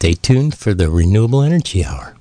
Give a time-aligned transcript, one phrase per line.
[0.00, 2.14] Stay tuned for the Renewable Energy Hour.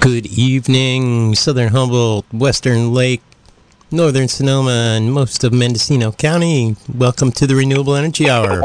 [0.00, 3.22] Good evening, Southern Humboldt, Western Lake,
[3.92, 6.74] Northern Sonoma, and most of Mendocino County.
[6.92, 8.64] Welcome to the Renewable Energy Hour.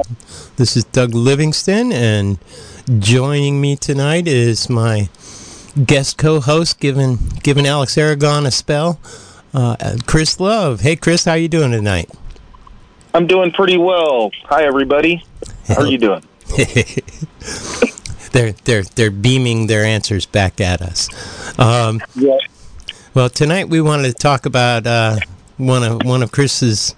[0.55, 2.39] This is Doug Livingston, and
[2.97, 5.09] joining me tonight is my
[5.85, 8.99] guest co-host, giving giving Alex Aragon a spell,
[9.54, 10.81] uh, Chris Love.
[10.81, 12.09] Hey, Chris, how you doing tonight?
[13.13, 14.32] I'm doing pretty well.
[14.45, 15.23] Hi, everybody.
[15.68, 16.23] How are you doing?
[18.32, 21.09] they're they're they're beaming their answers back at us.
[21.59, 22.37] Um, yeah.
[23.13, 25.18] Well, tonight we wanted to talk about uh,
[25.57, 26.96] one of one of Chris's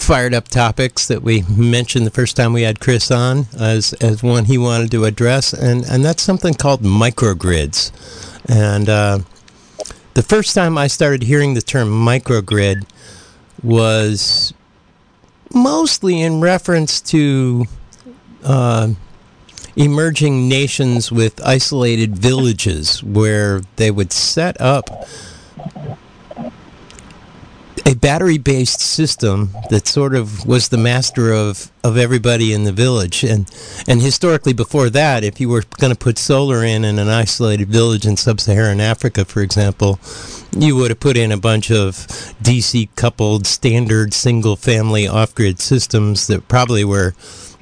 [0.00, 4.22] fired up topics that we mentioned the first time we had Chris on as as
[4.22, 7.92] one he wanted to address, and and that's something called microgrids.
[8.48, 9.18] And uh,
[10.14, 12.84] the first time I started hearing the term microgrid
[13.62, 14.54] was
[15.52, 17.66] mostly in reference to
[18.44, 18.88] uh,
[19.76, 25.06] emerging nations with isolated villages where they would set up
[27.86, 32.72] a battery based system that sort of was the master of, of everybody in the
[32.72, 33.24] village.
[33.24, 33.50] And,
[33.88, 37.68] and historically, before that, if you were going to put solar in in an isolated
[37.68, 39.98] village in sub Saharan Africa, for example,
[40.56, 41.94] you would have put in a bunch of
[42.42, 47.14] DC coupled standard single family off grid systems that probably were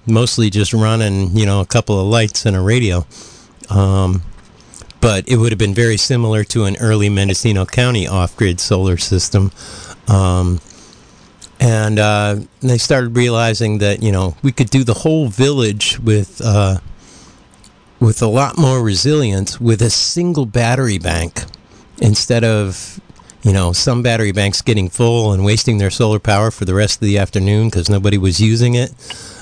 [0.06, 3.06] mostly just running, you know, a couple of lights and a radio.
[3.70, 4.22] Um,
[5.00, 9.52] but it would have been very similar to an early Mendocino County off-grid solar system.
[10.08, 10.60] Um,
[11.60, 16.40] and uh, they started realizing that you know we could do the whole village with
[16.44, 16.78] uh,
[18.00, 21.44] with a lot more resilience with a single battery bank
[22.00, 23.00] instead of
[23.42, 26.96] you know some battery banks getting full and wasting their solar power for the rest
[26.96, 28.92] of the afternoon because nobody was using it.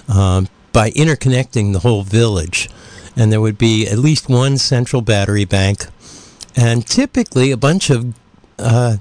[0.08, 2.68] Um, by interconnecting the whole village.
[3.16, 5.86] And there would be at least one central battery bank
[6.54, 8.14] and typically a bunch of
[8.58, 8.98] uh,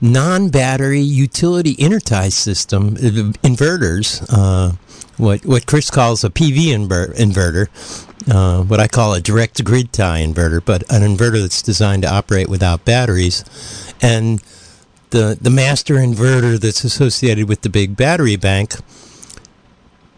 [0.00, 4.74] non-battery utility intertie system uh, inverters, uh,
[5.16, 7.68] what what Chris calls a PV inver- inverter,
[8.32, 12.12] uh, what I call a direct grid tie inverter, but an inverter that's designed to
[12.12, 13.44] operate without batteries,
[14.00, 14.42] and
[15.10, 18.74] the the master inverter that's associated with the big battery bank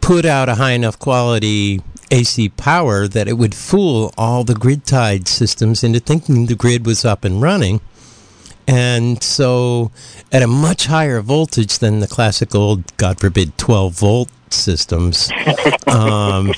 [0.00, 1.80] put out a high enough quality
[2.10, 6.84] AC power that it would fool all the grid tied systems into thinking the grid
[6.84, 7.80] was up and running.
[8.70, 9.90] And so,
[10.30, 15.28] at a much higher voltage than the classic old, God forbid, 12 volt systems,
[15.88, 16.54] um,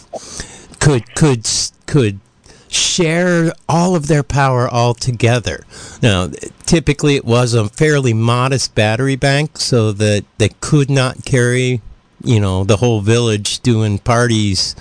[0.78, 1.49] could could
[1.87, 2.21] could
[2.69, 5.65] share all of their power all together.
[6.03, 6.28] Now,
[6.67, 11.81] typically it was a fairly modest battery bank, so that they could not carry
[12.25, 14.77] you know, the whole village doing parties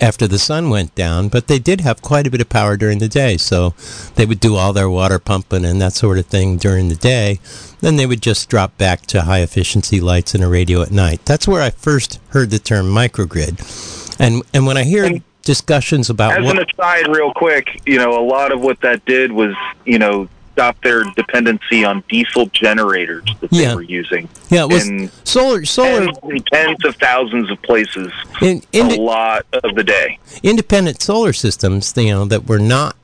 [0.00, 2.98] after the sun went down, but they did have quite a bit of power during
[2.98, 3.36] the day.
[3.36, 3.74] So
[4.14, 7.40] they would do all their water pumping and that sort of thing during the day.
[7.80, 11.24] Then they would just drop back to high efficiency lights and a radio at night.
[11.24, 14.16] That's where I first heard the term microgrid.
[14.20, 17.98] And and when I hear and discussions about as what, an aside, real quick, you
[17.98, 19.54] know, a lot of what that did was,
[19.84, 20.28] you know,
[20.58, 23.68] stop their dependency on diesel generators that yeah.
[23.68, 24.28] they were using.
[24.50, 28.96] Yeah, it was in solar solar tens, tens of thousands of places in, in, a
[29.00, 30.18] lot of the day.
[30.42, 32.96] Independent solar systems, you know, that were not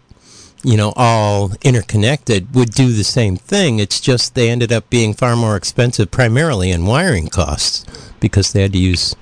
[0.64, 3.78] you know all interconnected would do the same thing.
[3.78, 7.86] It's just they ended up being far more expensive, primarily in wiring costs,
[8.18, 9.14] because they had to use.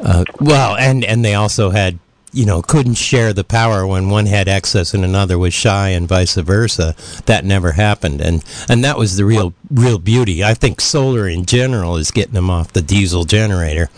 [0.00, 1.98] Uh, well, and and they also had
[2.32, 6.06] you know, couldn't share the power when one had excess and another was shy, and
[6.06, 6.94] vice versa.
[7.26, 10.44] That never happened, and and that was the real real beauty.
[10.44, 13.90] I think solar in general is getting them off the diesel generator.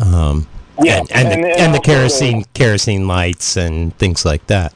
[0.00, 0.46] Um,
[0.82, 4.74] yeah, and, and, and, the, and the kerosene kerosene lights and things like that.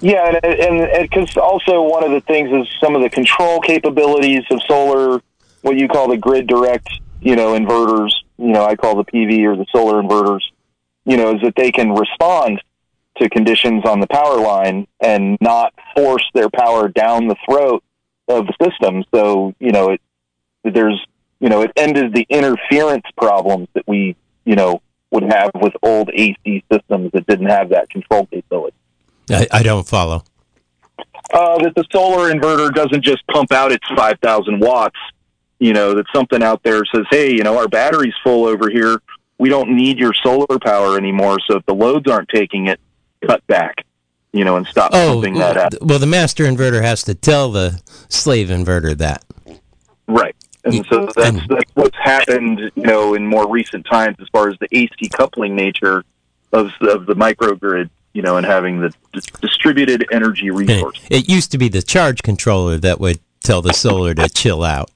[0.00, 4.44] Yeah, and and because also one of the things is some of the control capabilities
[4.50, 5.22] of solar,
[5.60, 6.88] what you call the grid direct,
[7.20, 8.12] you know, inverters.
[8.38, 10.40] You know, I call the PV or the solar inverters
[11.04, 12.62] you know, is that they can respond
[13.18, 17.82] to conditions on the power line and not force their power down the throat
[18.28, 19.04] of the system.
[19.14, 20.00] So, you know, it,
[20.64, 21.04] there's,
[21.40, 24.80] you know, it ended the interference problems that we, you know,
[25.10, 28.76] would have with old AC systems that didn't have that control capability.
[29.28, 30.24] I, I don't follow.
[31.32, 34.96] Uh, that the solar inverter doesn't just pump out its 5,000 watts.
[35.58, 38.98] You know, that something out there says, hey, you know, our battery's full over here
[39.40, 41.38] we don't need your solar power anymore.
[41.48, 42.78] So if the loads aren't taking it,
[43.26, 43.84] cut back.
[44.32, 45.74] you know, and stop Oh, pumping that out.
[45.82, 49.24] well, the master inverter has to tell the slave inverter that.
[50.06, 50.36] Right.
[50.64, 54.56] And so that's, that's what's happened, you know, in more recent times as far as
[54.60, 56.04] the AC coupling nature
[56.52, 61.00] of, of the microgrid, you know, and having the d- distributed energy resource.
[61.10, 64.90] It used to be the charge controller that would tell the solar to chill out.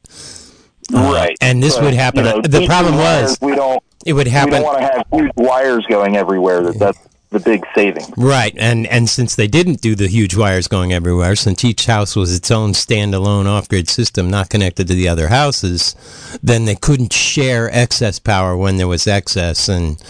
[0.93, 1.37] Uh, right.
[1.41, 2.27] and this But, would happen.
[2.27, 4.55] you know, the problem was we don't it would we happen.
[4.55, 6.63] don't want to have huge wires going everywhere.
[6.63, 6.99] That that's
[7.31, 8.07] the big saving.
[8.17, 12.17] Right, and and since they didn't do the huge wires going everywhere, since each house
[12.17, 15.95] was its own standalone off-grid system, not connected to the other houses,
[16.43, 20.03] then they couldn't share excess power when there was excess and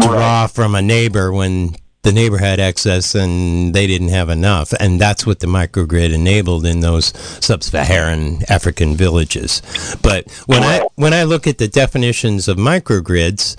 [0.00, 1.74] draw from a neighbor when
[2.06, 6.64] the neighbor had excess and they didn't have enough, and that's what the microgrid enabled
[6.64, 7.06] in those
[7.44, 9.60] sub-Saharan African villages.
[10.02, 13.56] But when I when I look at the definitions of microgrids.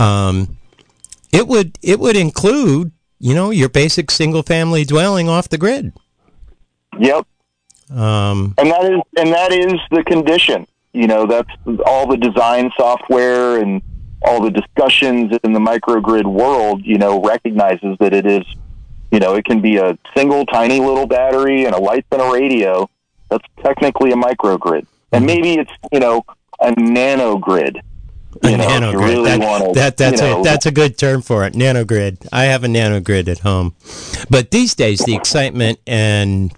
[0.00, 0.58] Um,
[1.32, 5.92] it would it would include you know your basic single family dwelling off the grid
[6.98, 7.26] Yep.
[7.90, 10.66] um, and that is and that is the condition.
[10.92, 11.50] You know, that's
[11.86, 13.82] all the design software and
[14.22, 16.84] all the discussions in the microgrid world.
[16.84, 18.44] You know, recognizes that it is.
[19.10, 22.30] You know, it can be a single tiny little battery and a light and a
[22.30, 22.90] radio.
[23.30, 25.26] That's technically a microgrid, and mm-hmm.
[25.26, 26.24] maybe it's you know
[26.60, 27.80] a nanogrid.
[28.42, 30.98] a You know, nanogrid really that, wanna, that that's you know, a that's a good
[30.98, 33.74] term for it nanogrid i have a nanogrid at home
[34.30, 36.52] but these days the excitement and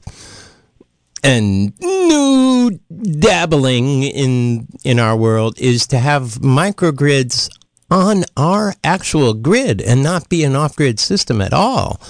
[1.23, 7.49] and new dabbling in in our world is to have microgrids
[7.91, 12.01] on our actual grid and not be an off-grid system at all.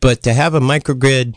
[0.00, 1.34] But to have a microgrid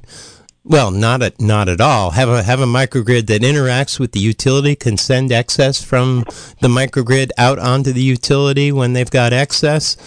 [0.64, 2.12] well not at not at all.
[2.12, 6.24] Have a have a microgrid that interacts with the utility can send excess from
[6.62, 9.98] the microgrid out onto the utility when they've got excess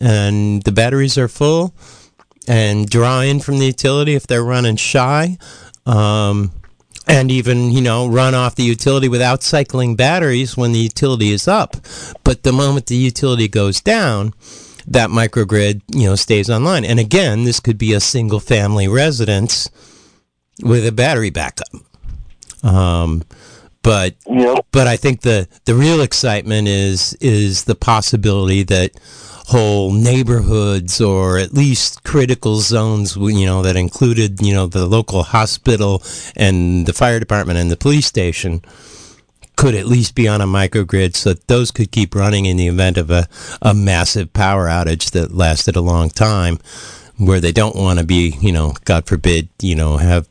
[0.00, 1.74] and the batteries are full
[2.46, 5.36] and draw in from the utility if they're running shy.
[5.84, 6.52] Um,
[7.08, 11.48] and even you know run off the utility without cycling batteries when the utility is
[11.48, 11.76] up.
[12.24, 14.34] But the moment the utility goes down
[14.86, 16.84] that microgrid you know stays online.
[16.84, 19.70] And again this could be a single family residence
[20.62, 21.68] with a battery backup.
[22.62, 23.22] Um,
[23.82, 24.66] but Yep.
[24.72, 28.90] but I think the the real excitement is is the possibility that
[29.48, 35.22] whole neighborhoods or at least critical zones you know that included you know the local
[35.22, 36.02] hospital
[36.36, 38.60] and the fire department and the police station
[39.56, 42.68] could at least be on a microgrid so that those could keep running in the
[42.68, 43.26] event of a,
[43.62, 46.58] a massive power outage that lasted a long time
[47.16, 50.28] where they don't want to be you know god forbid you know have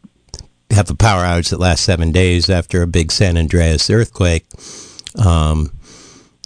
[0.70, 4.46] have a power outage that lasts seven days after a big San Andreas earthquake,
[5.18, 5.72] um,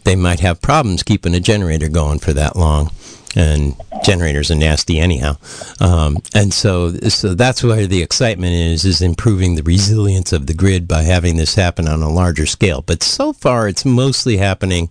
[0.03, 2.92] they might have problems keeping a generator going for that long.
[3.33, 5.38] And generators are nasty anyhow.
[5.80, 10.53] Um, and so, so that's where the excitement is, is improving the resilience of the
[10.53, 12.81] grid by having this happen on a larger scale.
[12.81, 14.89] But so far, it's mostly happening,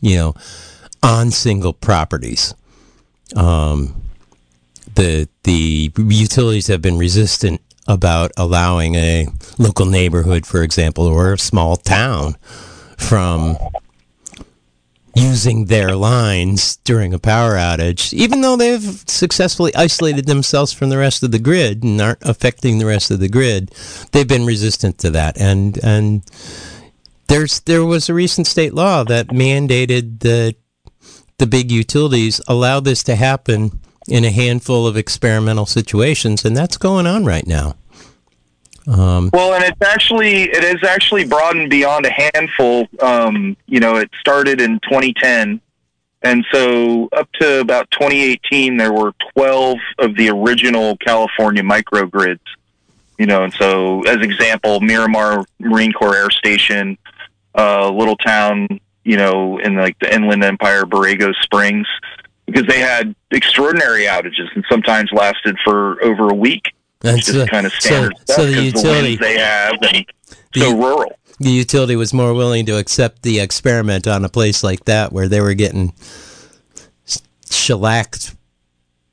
[0.00, 0.34] you know,
[1.00, 2.54] on single properties.
[3.36, 3.94] Um,
[4.96, 9.28] the the utilities have been resistant about allowing a
[9.58, 12.36] local neighborhood, for example, or a small town
[12.96, 13.56] from
[15.16, 20.98] using their lines during a power outage, even though they've successfully isolated themselves from the
[20.98, 23.74] rest of the grid and aren't affecting the rest of the grid,
[24.12, 25.40] they've been resistant to that.
[25.40, 26.22] And and
[27.28, 30.56] there's there was a recent state law that mandated that
[31.38, 36.76] the big utilities allow this to happen in a handful of experimental situations, and that's
[36.76, 37.74] going on right now.
[38.86, 42.86] Um, Well, and it's actually it has actually broadened beyond a handful.
[43.00, 45.60] Um, you know, it started in 2010,
[46.22, 52.40] and so up to about 2018, there were 12 of the original California microgrids.
[53.18, 56.98] You know, and so as example, Miramar Marine Corps Air Station,
[57.56, 58.68] uh, little town,
[59.04, 61.86] you know, in like the Inland Empire, Borrego Springs,
[62.44, 66.72] because they had extraordinary outages and sometimes lasted for over a week.
[67.04, 70.06] It's just kind of standard so, stuff so the utility, winds they have and
[70.54, 71.12] The- so rural.
[71.38, 75.28] the utility was more willing to accept the experiment on a place like that where
[75.28, 75.92] they were getting
[77.50, 78.34] shellacked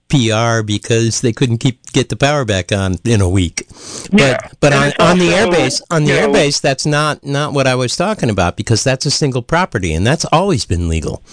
[0.10, 3.68] PR because they couldn't keep get the power back on in a week.
[4.12, 4.38] Yeah.
[4.60, 7.76] But but on, on the airbase on the know, airbase that's not not what I
[7.76, 11.24] was talking about because that's a single property and that's always been legal.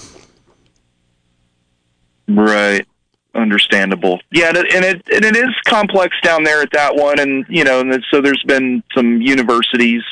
[2.28, 2.86] Right.
[3.34, 4.20] Understandable.
[4.32, 7.44] Yeah, and it, and it and it is complex down there at that one, and
[7.48, 10.02] you know, and so there's been some universities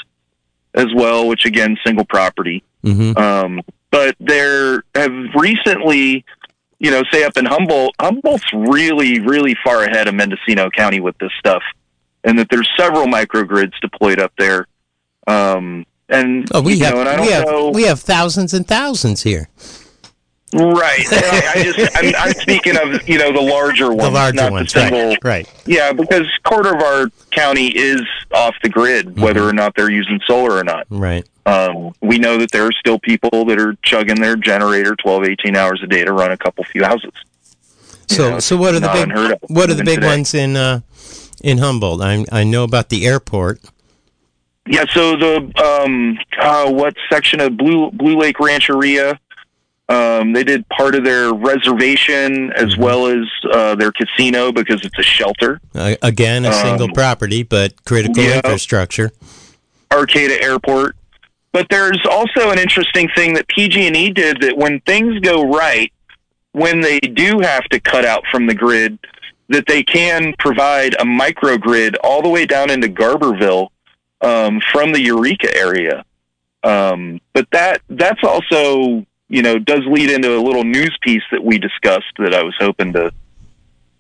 [0.75, 2.63] as well, which again, single property.
[2.83, 3.61] hmm Um,
[3.91, 6.25] but there have recently
[6.81, 11.19] you know, say up in Humboldt, Humboldt's really, really far ahead of Mendocino County with
[11.19, 11.63] this stuff,
[12.23, 14.67] and that there's several microgrids deployed up there.
[15.27, 17.99] Um, and Oh, we you have know, and I don't we have know, we have
[18.01, 19.49] thousands and thousands here.
[20.53, 21.05] Right?
[21.11, 24.53] I, I just, I'm, I'm speaking of you know the larger ones, The larger not
[24.53, 25.09] ones, the single.
[25.09, 25.19] right?
[25.25, 25.53] Right.
[25.67, 28.03] Yeah, because quarter of our county is
[28.33, 29.49] off the grid, whether Mm-hmm.
[29.51, 30.87] or not they're using solar or not.
[30.91, 31.27] Right.
[31.47, 35.57] Um, we know that there are still people that are chugging their generator 12, 18
[35.57, 37.13] hours a day to run a couple few houses.
[38.07, 40.07] So know, so what are the big what are the big today.
[40.07, 40.81] ones in uh,
[41.43, 42.01] in Humboldt?
[42.03, 43.61] I I know about the airport.
[44.67, 49.19] Yeah, so the um, uh, what section of Blue Blue Lake Rancheria?
[49.91, 52.83] Um, they did part of their reservation as Mm-hmm.
[52.83, 55.61] well as uh, their casino because it's a shelter.
[55.75, 58.37] Uh, again, a single Um, property, but critical yeah.
[58.37, 59.11] infrastructure.
[59.91, 60.97] Arcata Airport.
[61.53, 65.91] But there's also an interesting thing that PG&E did that when things go right,
[66.53, 68.99] when they do have to cut out from the grid,
[69.49, 73.69] that they can provide a microgrid all the way down into Garberville
[74.21, 76.05] um, from the Eureka area.
[76.63, 81.43] Um, but that that's also you know does lead into a little news piece that
[81.43, 83.13] we discussed that I was hoping to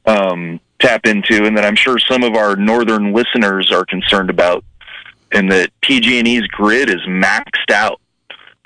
[0.06, 4.64] um, tap into, and that I'm sure some of our northern listeners are concerned about
[5.30, 8.00] and that PG&E's grid is maxed out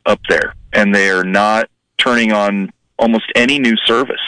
[0.07, 4.21] up there, and they are not turning on almost any new service.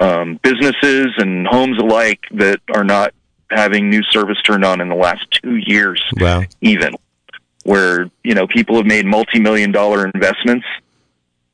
[0.00, 3.14] Um, businesses and homes alike that are not
[3.50, 6.42] having new service turned on in the last two years, Wow.
[6.60, 6.94] even
[7.64, 10.66] where you know people have made multi-million dollar investments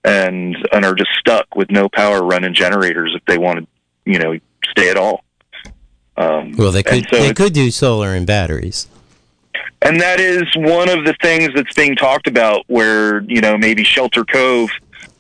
[0.05, 3.67] and and are just stuck with no power running generators if they want to,
[4.11, 4.39] you know,
[4.71, 5.25] stay at all.
[6.17, 8.87] Um, Well, they could so they could do solar and batteries.
[9.83, 13.83] and that is one of the things that's being talked about where, you know, maybe
[13.85, 14.71] Shelter Cove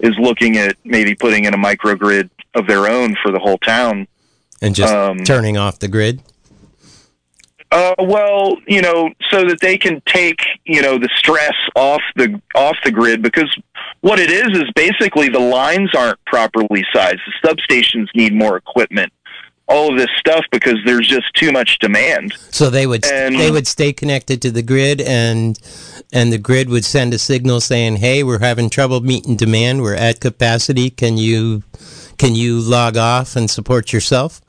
[0.00, 4.07] is looking at maybe putting in a microgrid of their own for the whole town.
[4.62, 6.23] and just Um, turning off the grid.
[7.71, 12.41] Uh, well, you know, so that they can take, you know, the stress off the
[12.55, 13.53] off the grid because
[14.04, 17.20] what it is is basically the lines aren't properly sized.
[17.42, 19.11] The substations need more equipment.
[19.66, 22.34] All of this stuff because there's just too much demand.
[22.50, 25.58] So they would and- they would stay connected to the grid, and
[26.12, 29.80] and the grid would send a signal saying, "Hey, we're having trouble meeting demand.
[29.80, 30.90] We're at capacity.
[30.90, 31.62] Can you
[32.18, 34.42] can you log off and support yourself?"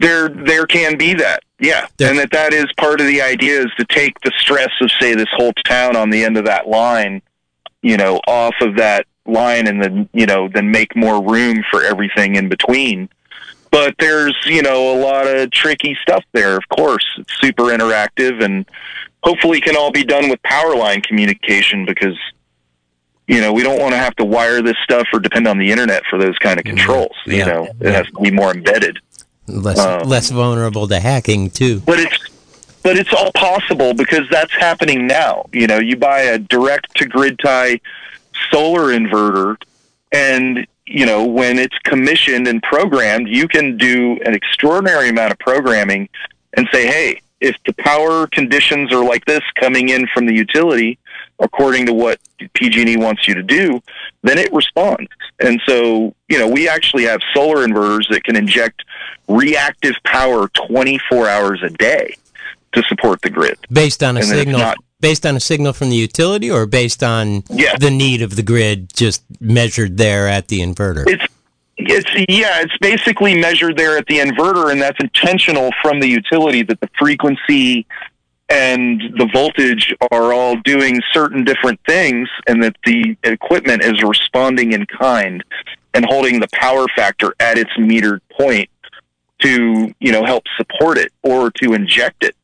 [0.00, 3.60] there there can be that yeah There- and that that is part of the idea
[3.62, 6.68] is to take the stress of say this whole town on the end of that
[6.68, 7.20] line
[7.82, 11.82] you know off of that line and then you know then make more room for
[11.84, 13.08] everything in between.
[13.70, 17.04] But there's you know a lot of tricky stuff there of course.
[17.18, 18.64] It's super interactive and
[19.22, 22.16] hopefully can all be done with power line communication because
[23.26, 25.70] you know we don't want to have to wire this stuff or depend on the
[25.70, 27.34] internet for those kind of controls Yeah.
[27.36, 27.68] you know.
[27.80, 28.98] It has to be more embedded.
[29.46, 31.80] Less Um, less vulnerable to hacking too.
[31.80, 32.27] but it's
[32.88, 35.44] but it's all possible because that's happening now.
[35.52, 37.82] You know, you buy a direct to grid tie
[38.50, 39.58] solar inverter
[40.10, 45.38] and you know, when it's commissioned and programmed, you can do an extraordinary amount of
[45.38, 46.08] programming
[46.54, 50.98] and say, "Hey, if the power conditions are like this coming in from the utility
[51.40, 52.18] according to what
[52.54, 53.82] PG&E wants you to do,
[54.22, 58.82] then it responds." And so, you know, we actually have solar inverters that can inject
[59.28, 62.16] reactive power 24 hours a day
[62.72, 63.58] to support the grid.
[63.70, 67.02] Based on a and signal not- based on a signal from the utility or based
[67.04, 67.76] on Yeah.
[67.78, 71.04] the need of the grid just measured there at the inverter.
[71.06, 71.24] It's
[71.80, 76.62] it's yeah, it's basically measured there at the inverter, and that's intentional from the utility
[76.64, 77.86] that the frequency
[78.48, 84.72] and the voltage are all doing certain different things, and that the equipment is responding
[84.72, 85.44] in kind
[85.94, 88.68] and holding the power factor at its metered point
[89.40, 92.34] to you know help support it or to inject it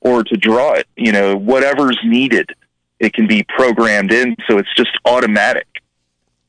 [0.00, 0.86] or to draw it.
[0.96, 2.54] You know whatever's needed,
[2.98, 5.66] it can be programmed in, so it's just automatic.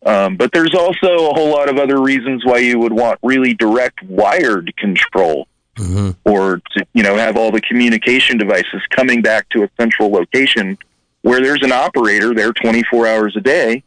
[0.05, 3.53] Um, but there's also a whole lot of other reasons why you would want really
[3.53, 9.47] direct wired control hmm or to, you know, have all the communication devices coming back
[9.49, 10.77] to a central location
[11.21, 13.83] where there's an operator there 24 hours a day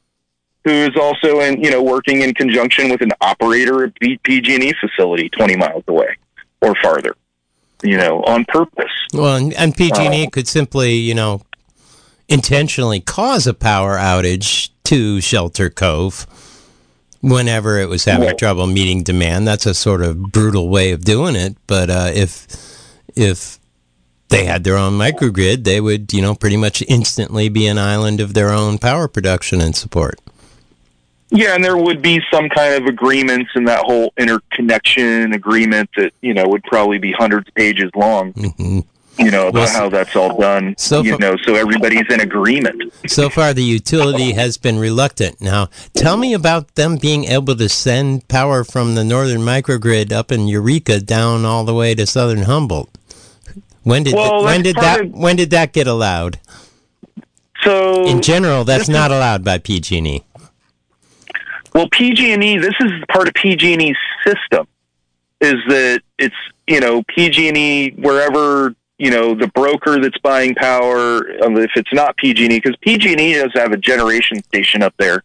[0.64, 5.28] who is also in, you know, working in conjunction with an operator at PG&E facility
[5.30, 6.16] 20 miles away
[6.60, 7.16] or farther,
[7.82, 8.90] you know, on purpose.
[9.12, 11.42] Well, and, and PG&E Uh, could simply, you know,
[12.28, 16.26] intentionally cause a power outage to Shelter Cove
[17.20, 18.38] whenever it was having Right.
[18.38, 19.46] trouble meeting demand.
[19.46, 22.46] That's a sort of brutal way of doing it, but uh, if
[23.16, 23.58] if
[24.28, 28.20] they had their own microgrid, they would, you know, pretty much instantly be an island
[28.20, 30.20] of their own power production and support.
[31.30, 36.12] Yeah, and there would be some kind of agreements in that whole interconnection agreement that
[36.20, 38.32] you know would probably be hundreds of pages long.
[38.32, 38.80] hmm
[39.18, 40.74] You know about Well, how that's all done.
[40.78, 42.92] so you far- know, so everybody's in agreement.
[43.06, 45.40] So far, the utility has been reluctant.
[45.40, 50.32] Now, tell me about them being able to send power from the northern microgrid up
[50.32, 52.90] in Eureka down all the way to southern Humboldt.
[53.82, 56.38] When did Well, when did that when did that get allowed?
[57.62, 60.22] So In general, that's not allowed by PG&E.
[61.74, 64.66] Well, PG&E, this is part of PG&E's system,
[65.40, 66.34] is that it's
[66.66, 72.16] you know PG&E wherever you know the broker that's buying power, um, if it's not
[72.16, 75.22] PG&E, because PG&E does have a generation station up there.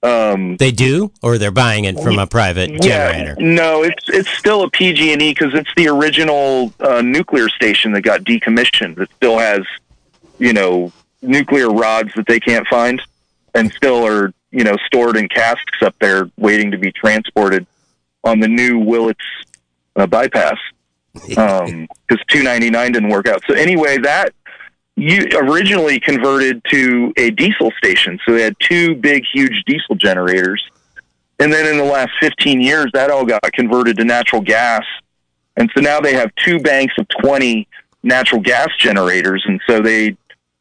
[0.00, 3.34] Um, They do, or they're buying it from a private generator.
[3.38, 8.02] Yeah, no, it's it's still a PG&E because it's the original uh, nuclear station that
[8.02, 8.94] got decommissioned.
[8.96, 9.62] That still has,
[10.38, 13.02] you know, nuclear rods that they can't find,
[13.54, 17.66] and still are you know stored in casks up there, waiting to be transported
[18.24, 19.20] on the new Willits
[19.96, 20.56] uh, bypass
[21.12, 23.42] because 299 didn't work out.
[23.46, 24.32] So anyway, that
[24.98, 28.18] you originally converted to a diesel station.
[28.26, 30.62] So they had two big, huge diesel generators.
[31.38, 34.82] And then in the last 15 years, that all got converted to natural gas.
[35.56, 37.68] And so now they have two banks of 20
[38.02, 39.44] natural gas generators.
[39.46, 40.16] And so they,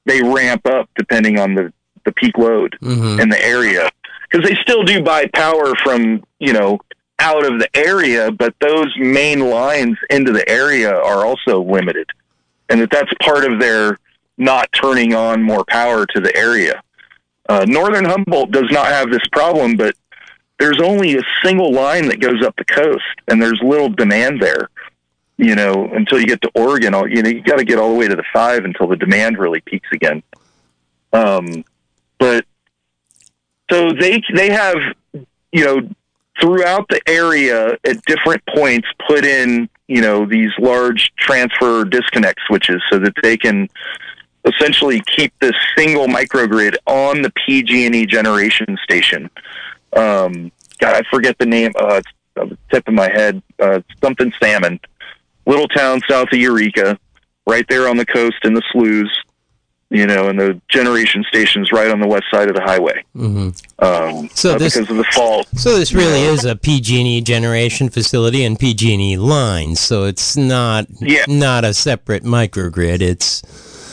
[0.05, 1.73] they ramp up depending on the,
[2.07, 3.89] the peak load hmm in the area.
[4.29, 6.79] Because they still do buy power from you know
[7.19, 12.09] out of the area but those main lines into the area are also limited.
[12.69, 13.99] And that that's part of their
[14.37, 16.81] not turning on more power to the area.
[17.49, 19.95] Uh, northern humboldt does not have this problem but
[20.59, 24.69] there's only a single line that goes up the coast and there's little demand there
[25.37, 26.93] you know until you get to oregon.
[27.09, 29.37] You know you got to get all the way to the five until the demand
[29.37, 30.21] really peaks again.
[31.13, 31.63] Um,
[32.19, 32.45] but
[33.69, 34.77] so they they have
[35.51, 35.89] you know
[36.39, 42.81] throughout the area at different points put in you know these large transfer disconnect switches
[42.91, 43.67] so that they can
[44.45, 49.29] essentially keep this single microgrid on the PG&E generation station.
[49.93, 51.71] Um, God, I forget the name.
[51.77, 53.41] Uh, it's the tip of my head.
[53.59, 54.79] Uh, something Salmon,
[55.45, 56.97] little town south of Eureka,
[57.45, 59.09] right there on the coast in the sloughs.
[59.89, 63.03] You know, and the generation station's right on the west side of the highway.
[63.13, 65.47] hmm Um, So uh, this- because of the fault.
[65.55, 69.79] So this really is a PG&E generation facility and PG&E lines.
[69.79, 71.23] So it's not Yeah.
[71.29, 73.01] not a separate microgrid.
[73.01, 73.41] It's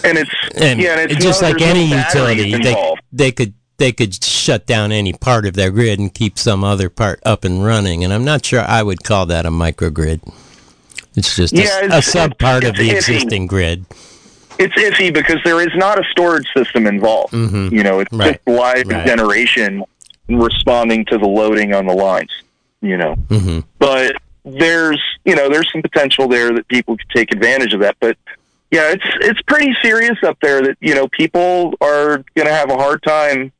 [0.02, 3.00] And it's and yeah, and it's just like any utility, they involved.
[3.12, 6.88] they could they could shut down any part of their grid and keep some other
[6.88, 8.02] part up and running.
[8.04, 10.20] And I'm not sure I would call that a microgrid.
[11.16, 13.84] It's just a, Yeah, a it's- sub part of the existing grid.
[14.58, 17.32] It's iffy because there is not a storage system involved.
[17.32, 17.72] Mhm.
[17.72, 18.34] You know, it's Right.
[18.34, 19.06] just live Right.
[19.06, 19.82] generation
[20.28, 22.30] responding to the loading on the lines.
[22.80, 27.32] You know, hmm but there's you know there's some potential there that people could take
[27.32, 27.96] advantage of that.
[27.98, 28.16] But
[28.70, 32.70] yeah, it's it's pretty serious up there that you know people are going to have
[32.70, 33.52] a hard time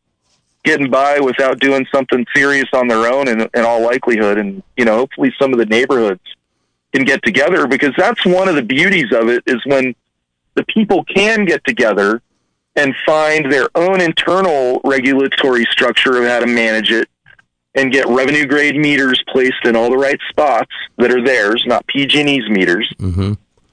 [0.64, 4.85] getting by without doing something serious on their own in, in all likelihood and you
[4.85, 6.20] know hopefully some of the neighborhoods
[6.94, 9.94] can get together because that's one of the beauties of it is when
[10.54, 12.22] the people can get together
[12.76, 17.08] and find their own internal regulatory structure of how to manage it
[17.76, 21.86] and get revenue grade meters placed in all the right spots that are theirs, not
[21.88, 23.32] PG&E's meters, hmm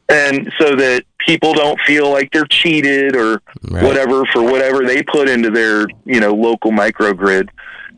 [0.09, 3.83] and so that people don't feel like they're cheated or Right.
[3.83, 7.47] whatever for whatever they put into their you know local microgrid.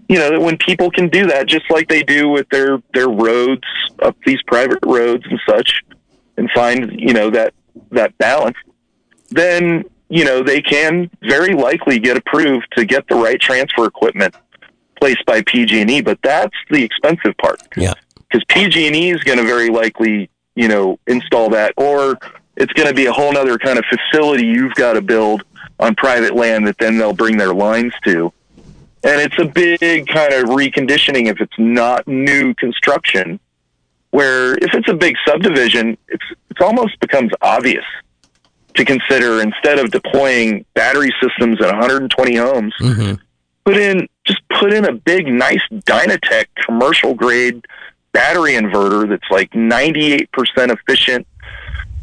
[0.10, 3.10] You know that when people can do that, just like they do with their their
[3.10, 3.64] roads
[4.04, 5.82] up these private roads and such,
[6.38, 7.54] and find you know that
[7.92, 8.58] that balance,
[9.36, 14.36] then you know they can very likely get approved to get the right transfer equipment
[15.00, 16.02] placed by PG&E.
[16.02, 17.94] But that's the expensive part Yeah.
[18.18, 22.18] because PG&E is going to very likely, you know, install that, or
[22.56, 25.44] it's going to be a whole other kind of facility you've got to build
[25.80, 28.32] on private land that then they'll bring their lines to.
[29.04, 33.40] And it's a big kind of reconditioning if it's not new construction,
[34.12, 37.84] where if it's a big subdivision, it's it's almost becomes obvious
[38.76, 43.14] to consider instead of deploying battery systems at 120 homes, hmm
[43.66, 47.66] put in just put in a big nice Dynatech commercial grade
[48.12, 50.28] battery inverter that's like 98%
[50.70, 51.28] efficient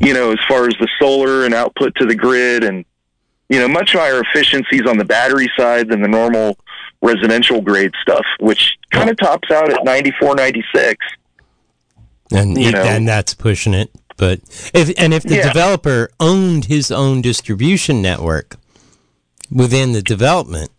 [0.00, 2.84] you know as far as the solar and output to the grid and
[3.48, 6.58] you know much higher efficiencies on the battery side than the normal
[7.02, 11.06] residential grade stuff which kind of tops out at 94 96
[12.32, 12.82] and You know.
[12.82, 13.90] and that's pushing it.
[14.20, 14.40] But
[14.74, 15.48] if and if the Yeah.
[15.48, 18.58] developer owned his own distribution network
[19.50, 20.70] within the development,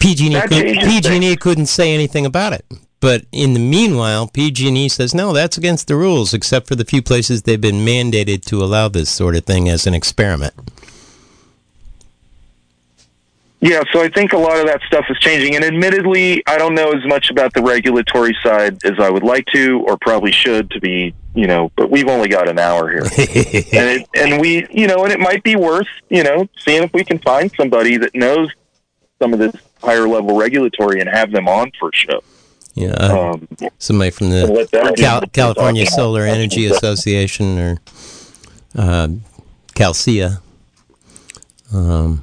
[0.00, 2.64] PG&E, could, PG&E couldn't say anything about it.
[2.98, 7.00] But in the meanwhile, PG&E says no, that's against the rules, except for the few
[7.00, 10.54] places they've been mandated to allow this sort of thing as an experiment.
[13.66, 15.56] Yeah, so I think a lot of that stuff is changing.
[15.56, 19.44] And admittedly, I don't know as much about the regulatory side as I would like
[19.46, 21.72] to, or probably should, to be, you know.
[21.76, 23.10] But we've only got an hour here, and
[23.90, 27.02] it, and we, you know, and it might be worth, you know, seeing if we
[27.02, 28.52] can find somebody that knows
[29.20, 29.52] some of this
[29.82, 32.22] higher level regulatory and have them on for a show.
[32.76, 33.48] Yeah, Um,
[33.78, 35.86] somebody from the Cal- California.
[35.86, 37.78] Solar Energy Association or
[38.76, 39.08] uh,
[39.74, 40.40] CALSEIA,
[41.74, 42.22] um,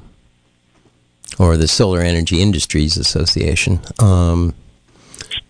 [1.38, 3.80] or the Solar Energy Industries Association.
[3.98, 4.54] Um,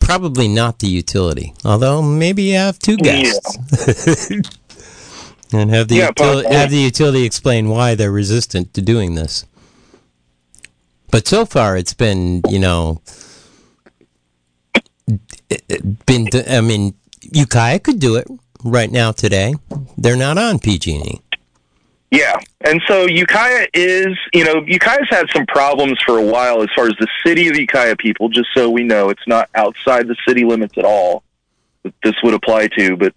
[0.01, 3.57] probably not the utility, although maybe you have two guests.
[5.53, 9.45] and have the, Yeah, util- have the utility explain why they're resistant to doing this.
[11.11, 13.01] But so far, it's been, you know,
[16.07, 16.29] been.
[16.49, 16.95] I mean,
[17.33, 18.27] Ukiah could do it
[18.65, 19.55] right now today.
[19.97, 21.21] They're not on PG&E.
[22.15, 26.69] Yeah, and so Ukiah is, you know, Ukiah's had some problems for a while as
[26.73, 28.29] far as the city of Ukiah people.
[28.29, 31.25] Just so we know, it's not outside the city limits at all.
[31.83, 33.15] That this would apply to, but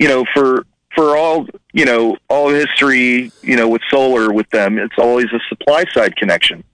[0.00, 4.76] you know, for for all you know, all history, you know, with solar with them,
[4.76, 6.64] it's always a supply side connection.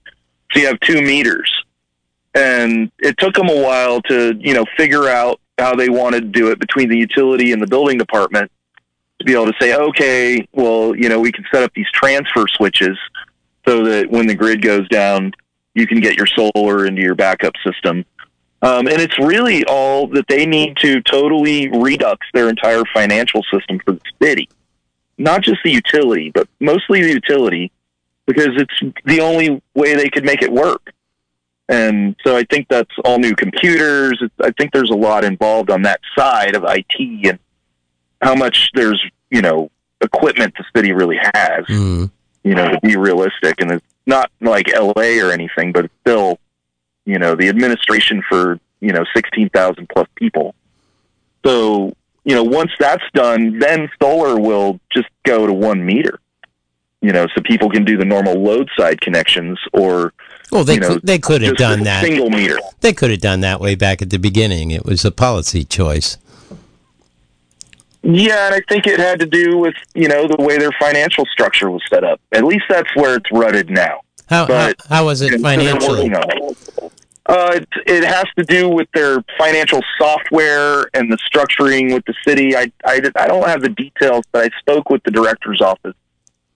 [0.51, 1.53] So you have two meters,
[2.33, 6.39] and it took them a while to you know figure out how they wanted to
[6.39, 8.51] do it between the utility and the building department
[9.19, 12.45] to be able to say, okay, well, you know, we can set up these transfer
[12.47, 12.97] switches
[13.67, 15.33] so that when the grid goes down,
[15.75, 18.05] you can get your solar into your backup system.
[18.61, 23.79] Um, and it's really all that they need to totally redux their entire financial system
[23.85, 24.49] for the city,
[25.17, 27.71] not just the utility, but mostly the utility,
[28.25, 30.91] because it's the only way they could make it work.
[31.69, 34.21] And so I think that's all new computers.
[34.41, 37.39] I think there's a lot involved on that side of IT and
[38.21, 39.69] how much there's you know
[40.01, 42.09] equipment the city really has Mm.
[42.43, 44.91] you know to be realistic and it's not like la
[45.25, 46.39] or anything but it's still
[47.05, 50.55] you know the administration for you know 16,000 plus people
[51.45, 56.19] so you know once that's done then solar will just go to 1 meter
[57.01, 60.13] you know so people can do the normal load side connections or
[60.51, 62.03] Well, they You know, could, they could have done that.
[62.03, 64.71] single meter They could have done that way back at the beginning.
[64.71, 66.17] It was a policy choice.
[68.01, 71.25] Yeah, and I think it had to do with you know the way their financial
[71.25, 72.21] structure was set up.
[72.31, 74.01] At least that's where it's rutted now.
[74.27, 76.09] How, But- how, how was it financially?
[76.09, 76.91] working on it.
[77.25, 82.13] Uh, it, it has to do with their financial software and the structuring with the
[82.27, 82.55] city.
[82.55, 85.93] I, I, I don't have the details, but I spoke with the director's office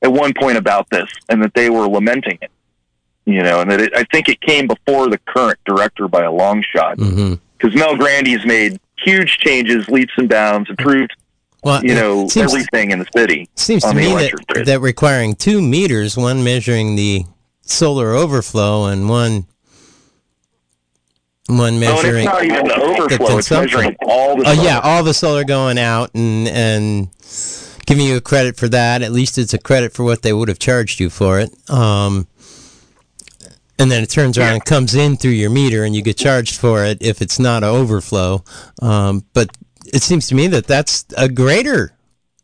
[0.01, 2.49] at one point about this and that they were lamenting it.
[3.25, 6.31] You know, and that it, I think it came before the current director by a
[6.31, 11.13] long shot hmm because Mel Grandi's made huge changes, leaps and bounds, improved
[11.63, 13.49] Well, you know seems, everything in the city.
[13.55, 14.65] seems to me that, grid.
[14.67, 17.23] that requiring two meters, one measuring the
[17.61, 19.47] solar overflow and one
[21.49, 22.25] and measuring.
[22.25, 24.43] it's not even the overflow; it's measuring all the.
[24.47, 24.67] Oh solar.
[24.67, 27.07] yeah, all the solar going out and and
[27.85, 29.01] giving you a credit for that.
[29.01, 31.51] At least it's a credit for what they would have charged you for it.
[31.69, 32.27] Um,
[33.79, 34.53] and then it turns around Yeah.
[34.55, 37.63] and comes in through your meter, and you get charged for it if it's not
[37.63, 38.43] an overflow.
[38.81, 39.49] Um, but
[39.93, 41.93] it seems to me that that's a greater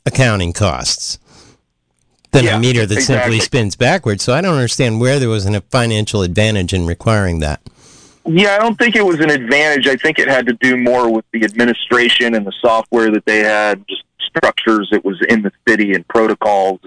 [0.05, 1.19] accounting costs
[2.31, 4.23] than Yeah, a meter that simply spins backwards.
[4.23, 7.61] So I don't understand where there was a financial advantage in requiring that.
[8.25, 9.87] Yeah, I don't think it was an advantage.
[9.87, 13.39] I think it had to do more with the administration and the software that they
[13.39, 16.79] had, just structures that was in the city and protocols,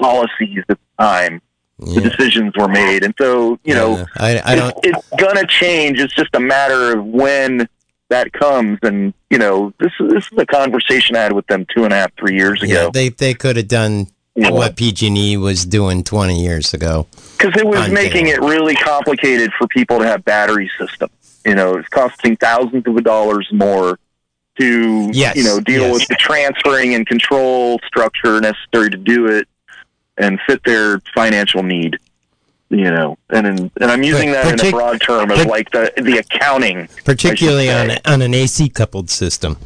[0.00, 1.42] policies at the time.
[1.78, 4.74] The decisions were made, and so you know I, I don't.
[4.82, 5.98] it's, it's gonna change.
[5.98, 7.66] It's just a matter of when
[8.10, 8.78] that comes.
[8.82, 11.92] And you know, this is this is a conversation I had with them two and
[11.92, 12.90] a half, three years Yeah, ago.
[12.92, 17.06] they they could have done know, what PG&E was doing 20 years ago.
[17.38, 21.12] because it was making it really complicated for people to have battery systems.
[21.44, 23.98] You know, it's costing thousands of dollars more
[24.58, 25.92] to Yes, you know deal yes.
[25.94, 29.48] with the transferring and control structure necessary to do it
[30.18, 31.98] and fit their financial need.
[32.70, 35.70] You know, and and, and I'm using that in a broad term of partic- like
[35.72, 39.56] the the accounting, Particularly on on an AC coupled system.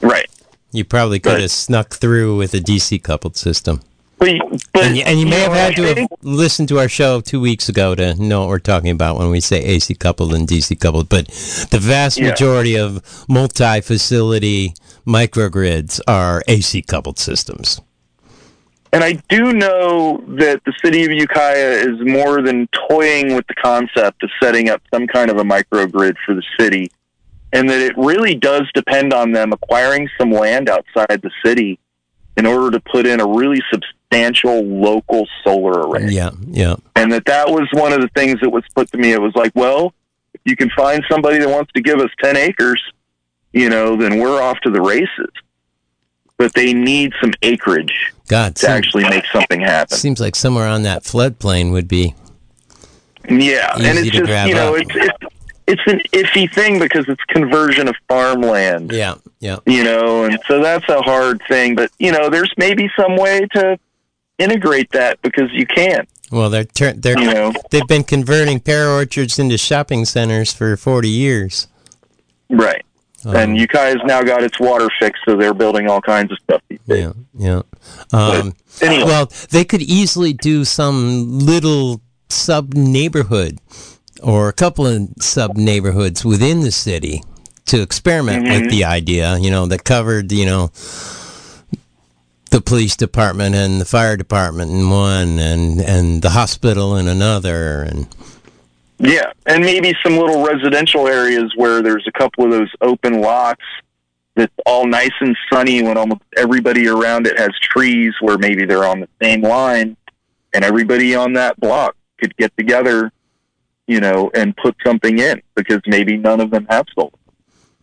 [0.00, 0.26] right?
[0.72, 1.42] You probably could Right.
[1.42, 3.80] have snuck through with a DC coupled system.
[4.18, 4.38] But,
[4.72, 7.40] but And you, and you may have had to have listened to our show two
[7.40, 10.80] weeks ago to know what we're talking about when we say AC coupled and DC
[10.80, 11.08] coupled.
[11.08, 11.26] But
[11.70, 12.30] the vast Yeah.
[12.30, 14.74] majority of multi facility
[15.06, 17.80] microgrids are AC coupled systems.
[18.94, 23.54] And I do know that the city of Ukiah is more than toying with the
[23.54, 26.92] concept of setting up some kind of a microgrid for the city,
[27.52, 31.80] and that it really does depend on them acquiring some land outside the city
[32.36, 36.10] in order to put in a really substantial local solar array.
[36.10, 36.76] Yeah, yeah.
[36.94, 39.10] And that that was one of the things that was put to me.
[39.10, 39.92] It was like, well,
[40.34, 42.80] if you can find somebody that wants to give us 10 acres,
[43.52, 45.32] you know, then we're off to the races.
[46.36, 49.96] But they need some acreage God, to seems, actually make something happen.
[49.96, 52.14] seems like somewhere on that floodplain would be.
[53.28, 54.82] Yeah, and it's just you know up.
[54.82, 55.34] it's it's
[55.66, 58.92] it's an iffy thing because it's conversion of farmland.
[58.92, 59.58] Yeah, yeah.
[59.66, 61.74] You know, and so that's a hard thing.
[61.74, 63.78] But you know, there's maybe some way to
[64.38, 66.08] integrate that because you can't.
[66.30, 67.52] Well, they're tur- they're You know.
[67.70, 71.68] they've been converting pear orchards into shopping centers for forty years.
[72.50, 72.84] Right.
[73.26, 76.62] Um, and Ukiah's now got its water fixed, so they're building all kinds of stuff
[76.68, 77.12] these days.
[77.36, 77.62] Yeah, yeah.
[78.12, 79.04] Um, anyway.
[79.04, 83.58] Well, they could easily do some little sub neighborhood
[84.22, 87.22] or a couple of sub neighborhoods within the city
[87.66, 88.62] to experiment Mm-hmm.
[88.62, 89.38] with the idea.
[89.38, 90.70] You know, that covered you know
[92.50, 97.82] the police department and the fire department in one, and and the hospital in another,
[97.82, 98.06] and
[99.04, 103.60] Yeah, and maybe some little residential areas where there's a couple of those open lots
[104.34, 108.84] that's all nice and sunny when almost everybody around it has trees where maybe they're
[108.84, 109.94] on the same line
[110.54, 113.12] and everybody on that block could get together,
[113.86, 117.10] you know, and put something in because maybe none of them have solar.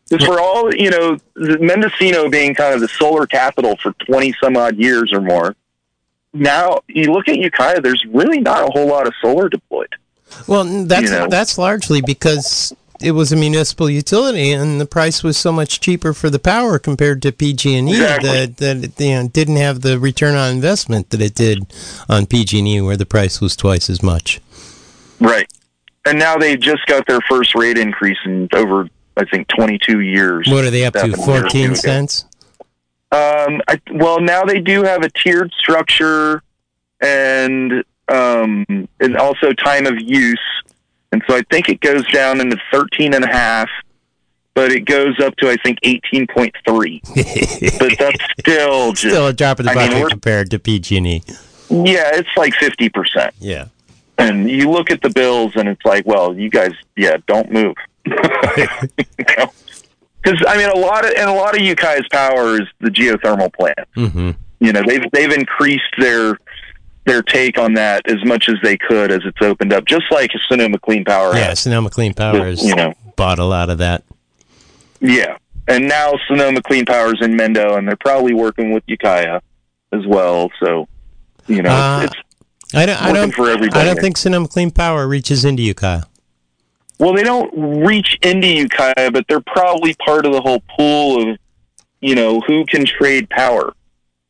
[0.09, 4.57] Because for all, you know, Mendocino being kind of the solar capital for 20 some
[4.57, 5.55] odd years or more,
[6.33, 9.95] now you look at Ukiah, there's really not a whole lot of solar deployed.
[10.47, 11.27] Well, that's You know.
[11.27, 16.13] that's largely because it was a municipal utility, and the price was so much cheaper
[16.13, 18.29] for the power compared to PG&E Exactly.
[18.29, 21.73] that that it, you know, didn't have the return on investment that it did
[22.07, 24.39] on PG&E, where the price was twice as much.
[25.19, 25.47] Right.
[26.05, 30.47] And now they just got their first rate increase in over, I think, 22 years.
[30.49, 31.11] What are they up to?
[31.15, 32.25] Fourteen cents.
[33.11, 36.41] Um, I, well, now they do have a tiered structure
[37.01, 38.65] and um,
[38.99, 40.39] and also time of use.
[41.11, 43.69] And so I think it goes down into 13 and a half,
[44.53, 47.79] but it goes up to, I think, 18.3.
[47.79, 51.23] but that's still just, Still a drop in the I bucket compared to PG&E.
[51.69, 53.31] yeah, it's like 50%.
[53.39, 53.65] Yeah.
[54.17, 57.75] and you look at the bills and it's like, well, you guys, yeah, don't move.
[60.23, 63.51] Because I mean, a lot of and a lot of Ukiah's power is the geothermal
[63.53, 63.79] plant.
[63.95, 66.37] hmm You know, they've they've increased their
[67.05, 70.31] their take on that as much as they could as it's opened up, just like
[70.47, 71.33] Sonoma Clean Power.
[71.35, 71.59] Yeah, has.
[71.61, 72.93] Sonoma Clean Power has You know.
[73.15, 74.03] bought a lot of that.
[74.99, 75.37] yeah.
[75.67, 79.39] And now Sonoma Clean Power's in Mendo, and they're probably working with Ukiah
[79.93, 80.49] as well.
[80.61, 80.87] So,
[81.47, 82.13] you know, Uh, it's,
[82.63, 83.01] it's I don't.
[83.01, 83.33] I Working don't.
[83.33, 83.79] for everybody.
[83.79, 86.03] I don't think Sonoma Clean Power reaches into Ukiah.
[86.99, 87.51] Well, they don't
[87.85, 91.37] reach into Ukiah, but they're probably part of the whole pool of,
[91.99, 93.73] you know, who can trade power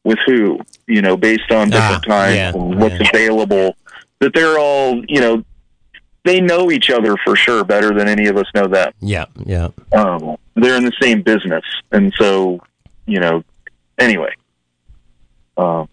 [0.04, 3.10] with who, you know, based on different Ah, times yeah, and what's yeah.
[3.10, 3.76] available.
[4.20, 5.44] That they're all, you know,
[6.24, 8.92] they know each other for sure better than any of us know them.
[9.00, 9.70] Yeah, yeah.
[9.92, 12.60] Um, they're in the same business, and so,
[13.08, 13.44] you know,
[13.98, 14.34] anyway.
[15.58, 15.88] Um,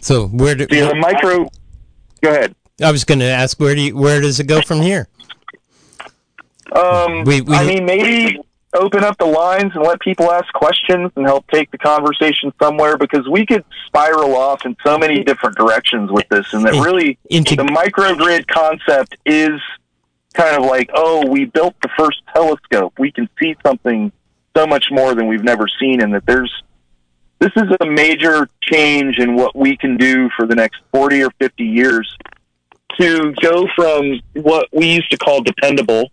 [0.00, 1.48] So where do the, the micro.
[2.20, 2.54] Go ahead.
[2.82, 5.08] I was going to ask where do you, where does it go from here?
[6.72, 8.40] Um, We- we- I mean, maybe
[8.74, 12.96] open up the lines and let people ask questions and help take the conversation somewhere
[12.96, 17.18] because we could spiral off in so many different directions with this, and that really
[17.30, 19.60] into- the microgrid concept is
[20.34, 22.92] kind of like, oh, we built the first telescope.
[22.98, 24.12] We can see something
[24.56, 26.52] so much more than we've never seen, and that there's
[27.38, 31.30] this is a major change in what we can do for the next 40 or
[31.38, 32.16] 50 years
[33.00, 36.10] to go from what we used to call dependable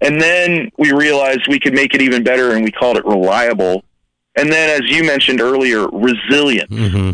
[0.00, 3.84] and then we realized we could make it even better and we called it reliable.
[4.36, 6.70] And then, as you mentioned earlier, resilient.
[6.70, 7.10] hmm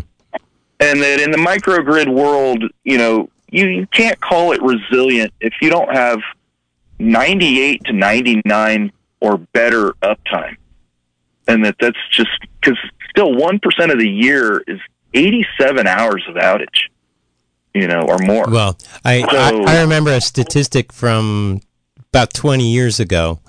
[0.79, 5.53] And that in the microgrid world, you know, you, you can't call it resilient if
[5.61, 6.19] you don't have
[6.99, 10.57] 98 to 99 or better uptime.
[11.47, 12.77] And that that's just because
[13.09, 14.79] still 1% of the year is
[15.13, 16.89] 87 hours of outage,
[17.73, 18.45] you know, or more.
[18.49, 21.61] Well, I, So- I I remember a statistic from
[22.15, 23.41] about 20 years ago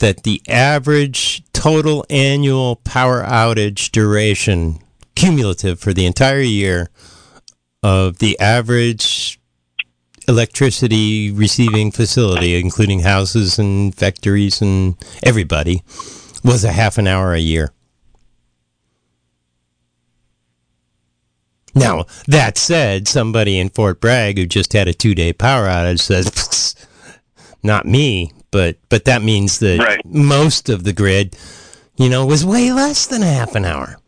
[0.00, 4.80] that the average total annual power outage duration
[5.14, 6.90] cumulative for the entire year
[7.84, 9.38] of the average
[10.26, 15.80] electricity receiving facility including houses and factories and everybody
[16.42, 17.72] was a half an hour a year.
[21.72, 26.00] Now, that said, somebody in Fort Bragg who just had a two day power outage
[26.00, 26.74] says, "Psst,
[27.66, 30.00] not me, but, but that means that Right.
[30.06, 31.36] most of the grid,
[31.96, 33.98] you know, was way less than a half an hour.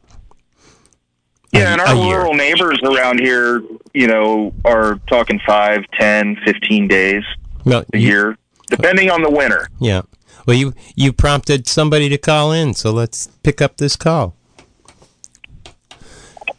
[1.53, 2.19] Yeah, and our year.
[2.19, 3.63] rural neighbors around here,
[3.95, 7.23] you know, are talking five, ten, fifteen days
[7.65, 9.69] Well, a you- year, depending on the winter.
[9.81, 10.03] Yeah.
[10.47, 14.35] Well, you you prompted somebody to call in, so let's pick up this call.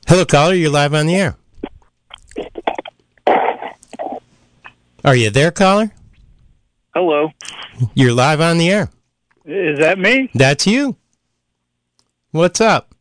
[0.07, 0.53] Hello, caller.
[0.55, 1.35] You're live on the air.
[5.05, 5.91] Are you there, caller?
[6.93, 7.29] Hello.
[7.93, 8.89] You're live on the air.
[9.45, 10.29] Is that me?
[10.33, 10.95] That's you.
[12.31, 12.93] What's up?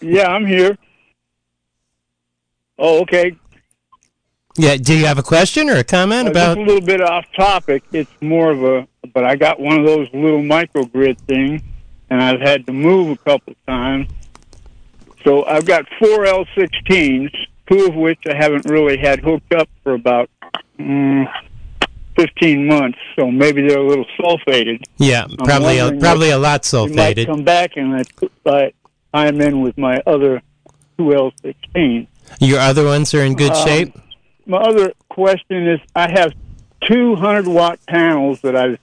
[0.00, 0.76] Yeah, I'm here.
[2.78, 3.36] Oh, okay.
[4.56, 4.76] Yeah.
[4.76, 6.56] Do you have a question or a comment Uh, about?
[6.56, 7.82] just a little bit off topic.
[7.92, 11.62] It's more of a, but I got one of those little microgrid things,
[12.10, 14.08] and I've had to move a couple times.
[15.24, 17.30] So I've got four L16s,
[17.70, 20.30] two of which I haven't really had hooked up for about
[20.78, 21.30] mm,
[22.20, 22.98] 15 months.
[23.16, 24.82] So maybe they're a little sulfated.
[24.98, 27.26] Yeah, probably a, probably a lot sulfated.
[27.26, 28.02] come back and I
[28.46, 28.72] I,
[29.12, 30.42] I'm in with my other
[30.98, 32.06] two L16s.
[32.40, 33.98] Your other ones are in good Um, shape.
[34.46, 36.32] My other question is I have
[36.86, 38.78] 200 watt panels that I've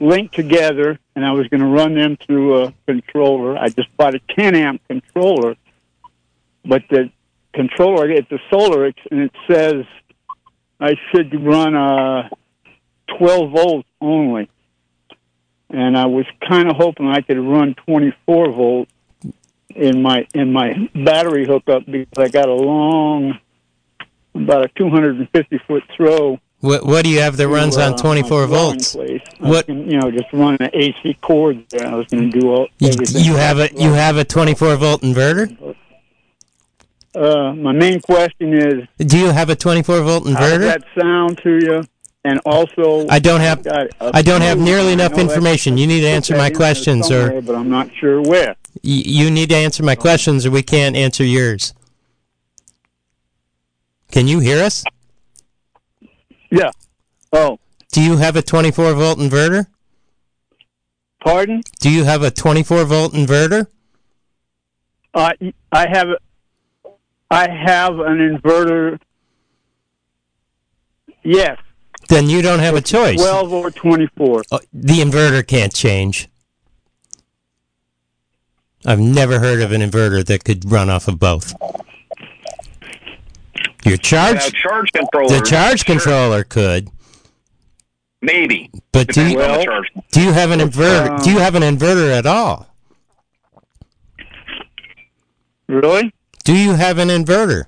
[0.00, 3.56] linked together, and I was going to run them through a controller.
[3.56, 5.56] I just bought a 10 amp controller,
[6.64, 7.10] but the
[7.54, 9.84] controller, it's a solar, and it says
[10.80, 12.28] I should run a
[13.18, 14.48] 12 volts only.
[15.70, 18.92] And I was kind of hoping I could run 24 volts
[19.74, 23.38] in my in my battery hookup because I got a long
[24.34, 26.38] about a 250 foot throw.
[26.60, 28.94] What What do you have that runs on uh, 24 my dwelling volts?
[28.94, 29.20] Place.
[29.38, 31.86] What- was you know, just run an AC cord there.
[31.88, 33.24] I was going to do all You, everything.
[33.24, 35.74] you have a you have a 24 volt inverter.
[37.14, 40.60] Uh, my main question is, Do you have a 24 volt how does inverter?
[40.66, 41.82] that sound to you?
[42.26, 43.64] And also, I don't have
[44.00, 45.78] I don't have nearly enough information.
[45.78, 48.56] You need to answer my questions, or but I'm not sure where.
[48.82, 51.72] you need to answer my questions, or we can't answer yours.
[54.10, 54.82] Can you hear us?
[56.50, 56.70] Yeah.
[57.32, 57.60] Oh,
[57.92, 59.66] Do you have a 24 volt inverter?
[61.20, 61.62] pardon?
[61.80, 63.68] Do you have a 24 volt inverter?
[65.14, 65.30] Uh,
[65.70, 66.08] I have
[67.30, 68.98] I have an inverter.
[71.22, 71.58] Yes,
[72.08, 73.20] Then you don't have a choice.
[73.20, 74.44] twelve or twenty-four.
[74.52, 76.28] Uh, the inverter can't change.
[78.84, 81.52] I've never heard of an inverter that could run off of both.
[83.84, 85.28] Your charge, Now, charge controller.
[85.40, 86.88] the charge sure, controller could,
[88.20, 88.70] maybe.
[88.92, 89.64] but do you, Well,
[90.12, 91.22] do you have an inverter?
[91.22, 92.68] Do you have an inverter at all?
[95.68, 96.12] Really?
[96.44, 97.64] Do you have an inverter?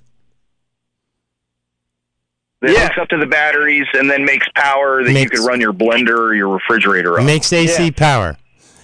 [2.60, 2.84] That Yeah.
[2.88, 5.72] hooks up to the batteries and then makes power that you Makes- could run your
[5.72, 7.24] blender or your refrigerator on.
[7.26, 7.90] Makes AC Yeah.
[7.96, 8.36] power.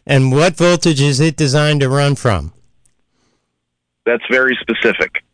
[0.06, 2.52] And what voltage is it designed to run from?
[4.06, 5.24] That's very specific.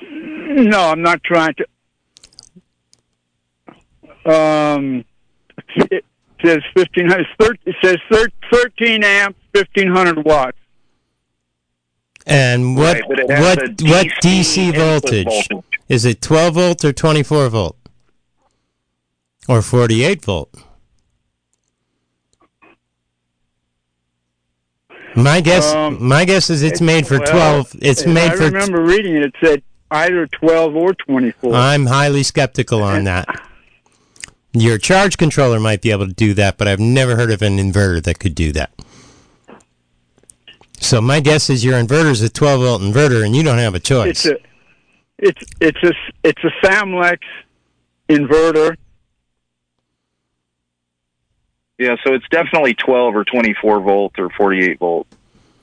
[0.00, 1.66] No, I'm not trying to.
[4.24, 5.04] Um,
[5.90, 6.04] it
[6.44, 7.26] says fifteen hundred.
[7.66, 7.96] It says
[8.50, 10.56] thirteen amps, fifteen hundred watts.
[12.26, 15.48] And what Right, but it has what a what DC DC voltage?
[15.48, 15.64] voltage.
[15.88, 17.76] Is it 12 volt or 24 volt?
[19.48, 20.52] Or 48 volt?
[25.14, 27.76] My guess Um, my guess is it's made for Well, 12.
[27.80, 29.22] It's made I for remember reading it.
[29.22, 31.54] It said either twelve or twenty-four.
[31.54, 33.26] I'm highly skeptical on that.
[34.52, 37.58] Your charge controller might be able to do that, but I've never heard of an
[37.58, 38.70] inverter that could do that.
[40.80, 43.74] So my guess is your inverter is a 12 volt inverter, and you don't have
[43.74, 44.24] a choice.
[44.24, 44.38] it's a,
[45.18, 47.18] it's it's a it's a Samlex
[48.08, 48.76] inverter.
[51.78, 55.06] Yeah, so it's definitely 12 or 24 volt or 48 volt.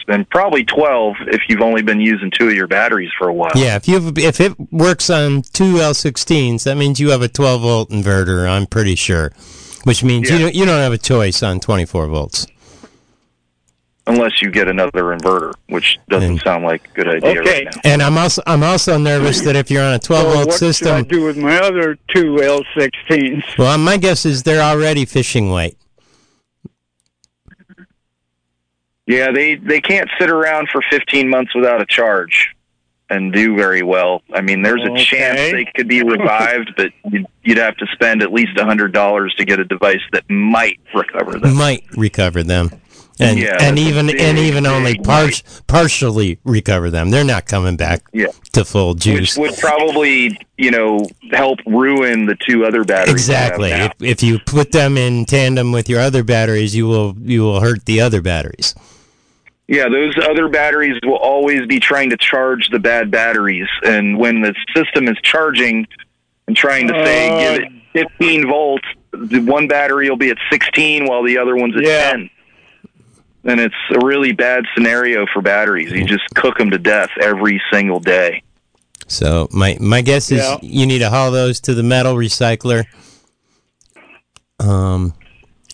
[0.08, 3.52] And probably 12 if you've only been using two of your batteries for a while.
[3.56, 7.62] Yeah, if you if it works on two L16s, that means you have a 12
[7.62, 8.47] volt inverter.
[8.47, 9.32] I'm pretty sure,
[9.86, 12.47] which means you don't you don't have a choice on 24 volts.
[14.06, 17.64] Unless you get another inverter, which doesn't And- sound like a good idea Okay.
[17.66, 17.82] right now.
[17.86, 20.47] And I'm also I'm also nervous that if you're on a 12 volt So volt
[20.47, 23.58] what should I system, do with my other two L16s?
[23.58, 25.78] well, my guess is they're already fishing weight.
[29.08, 32.49] Yeah, they they can't sit around for 15 months without a charge
[33.10, 34.22] and do very well.
[34.34, 35.04] I mean, there's a Okay.
[35.04, 39.45] chance they could be revived, but you'd, you'd have to spend at least $100 to
[39.45, 41.54] get a device that might recover them.
[41.56, 42.72] Might recover them.
[43.20, 45.30] And Yeah, and even and even only par-
[45.68, 47.09] partially recover them.
[47.11, 48.28] They're not coming back Yeah.
[48.53, 49.38] to full which juice.
[49.38, 53.14] would probably, you know, help ruin the two other batteries.
[53.14, 53.72] Exactly.
[53.72, 57.59] If, if you put them in tandem with your other batteries, you will you will
[57.61, 58.74] hurt the other batteries.
[59.68, 64.41] Yeah, those other batteries will always be trying to charge the bad batteries, and when
[64.41, 65.88] the system is charging
[66.47, 67.64] and trying to say Uh, give
[67.95, 71.84] it 15 volts, the one battery will be at 16 while the other one's at
[71.84, 72.11] Yeah.
[72.11, 72.30] 10.
[73.46, 75.91] And it's a really bad scenario for batteries.
[75.91, 78.41] You just cook them to death every single day.
[79.08, 80.58] So my my guess is Yeah.
[80.62, 82.86] you need to haul those to the metal recycler.
[84.60, 85.14] Um,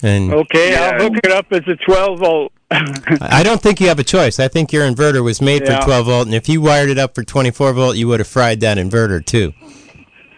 [0.02, 0.92] and Okay, Yeah.
[0.94, 2.52] I'll hook it up as a 12 volt.
[2.72, 4.40] I don't think you have a choice.
[4.40, 5.80] I think your inverter was made Yeah.
[5.80, 8.28] for 12 volt, and if you wired it up for 24 volt, you would have
[8.28, 9.54] fried that inverter too.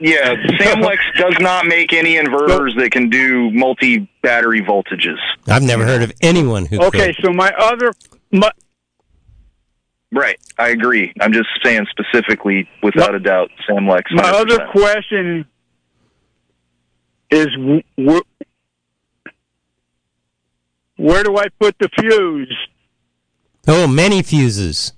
[0.04, 5.18] Yeah, Samlex does not make any inverters that can do multi battery voltages.
[5.48, 7.24] I've never heard of anyone who Okay, could.
[7.26, 7.94] so my other
[8.32, 8.50] my,
[10.12, 11.14] Right, I agree.
[11.22, 14.02] I'm just saying specifically, without a doubt, Samlex.
[14.12, 14.34] my 100%.
[14.34, 15.46] other question
[17.30, 19.30] is wh- wh-
[20.98, 22.58] where do I put the fuse?
[23.68, 24.94] Oh, many fuses.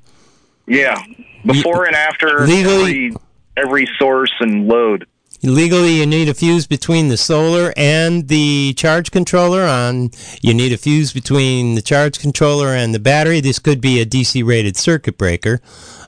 [0.65, 0.97] Yeah,
[1.45, 3.13] before and after Legally- every,
[3.57, 5.05] every source and load.
[5.45, 9.63] Legally, you need a fuse between the solar and the charge controller.
[9.63, 10.09] On
[10.41, 13.41] you need a fuse between the charge controller and the battery.
[13.41, 15.59] This could be a DC rated circuit breaker.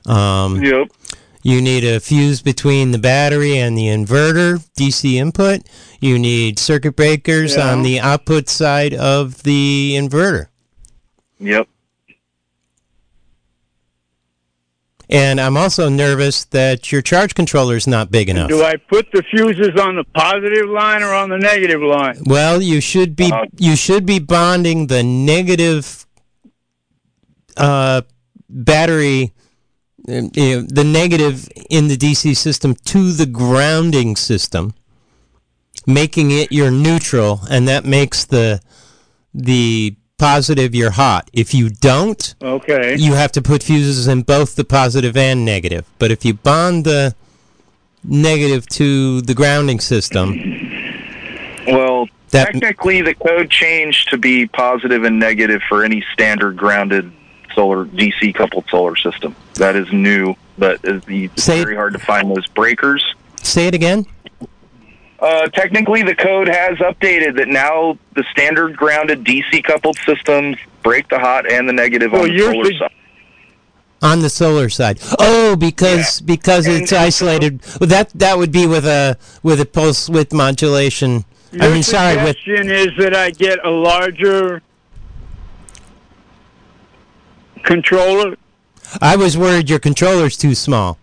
[0.06, 0.88] Um, Yep.
[1.42, 5.60] You need a fuse between the battery and the inverter, DC input.
[6.00, 7.70] You need circuit breakers Yeah.
[7.72, 10.46] on the output side of the inverter.
[11.38, 11.68] Yep.
[15.08, 18.48] And I'm also nervous that your charge controller is not big enough.
[18.48, 22.18] Do I put the fuses on the positive line or on the negative line?
[22.26, 26.06] Well, you should be Uh, you should be bonding the negative
[27.56, 28.02] uh,
[28.48, 29.32] battery,
[30.08, 34.74] um, you know, the negative in the DC system to the grounding system,
[35.86, 38.60] making it your neutral, and that makes the
[39.32, 39.96] the
[40.26, 41.28] positive you're hot.
[41.32, 42.96] If you don't, Okay.
[42.98, 45.84] you have to put fuses in both the positive and negative.
[45.98, 47.14] But if you bond the
[48.04, 50.62] negative to the grounding system,
[51.68, 57.10] Well, That- technically, the code changed to be positive and negative for any standard grounded
[57.56, 59.34] solar DC coupled solar system.
[59.54, 63.04] That is new, but it's Say- very hard to find those breakers.
[63.42, 64.06] say it again.
[65.18, 71.08] Uh, technically, the code has updated that now the standard grounded DC coupled systems break
[71.08, 72.90] the hot and the negative Well, on the solar sig- side.
[74.02, 74.98] on the solar side.
[75.18, 77.60] Oh, because because And- it's isolated.
[77.80, 81.24] Well, that that would be with a with a pulse width modulation.
[81.58, 84.60] I mean, sorry, with suggestion is that I get a larger
[87.62, 88.36] controller.
[89.00, 90.98] I was worried your controller's too small.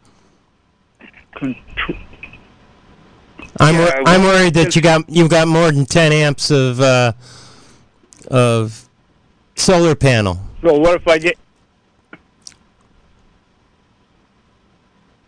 [3.60, 7.14] I'm wor- I'm worried that you got you've got more than 10 amps of uh,
[8.30, 8.88] of
[9.56, 10.39] solar panel.
[10.62, 11.38] So what if I get?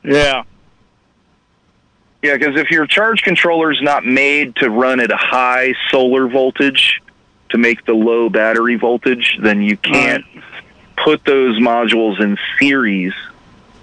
[0.04, 0.44] Yeah.
[2.22, 6.28] Yeah, because if your charge controller is not made to run at a high solar
[6.28, 7.02] voltage
[7.50, 10.26] to make the low battery voltage, then you can't
[10.98, 13.14] put those modules in series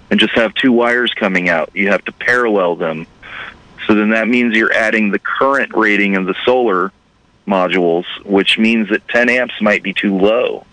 [0.09, 1.69] and just have two wires coming out.
[1.73, 3.07] You have to parallel them.
[3.87, 6.91] So then that means you're adding the current rating of the solar
[7.47, 10.65] modules, which means that 10 amps might be too low.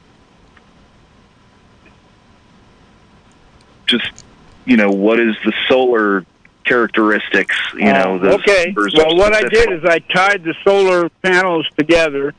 [3.86, 4.24] Just,
[4.64, 6.24] you know, what is the solar
[6.64, 8.72] characteristics, you know, Uh, okay.
[8.76, 12.34] Well, what I did is I tied the solar panels together.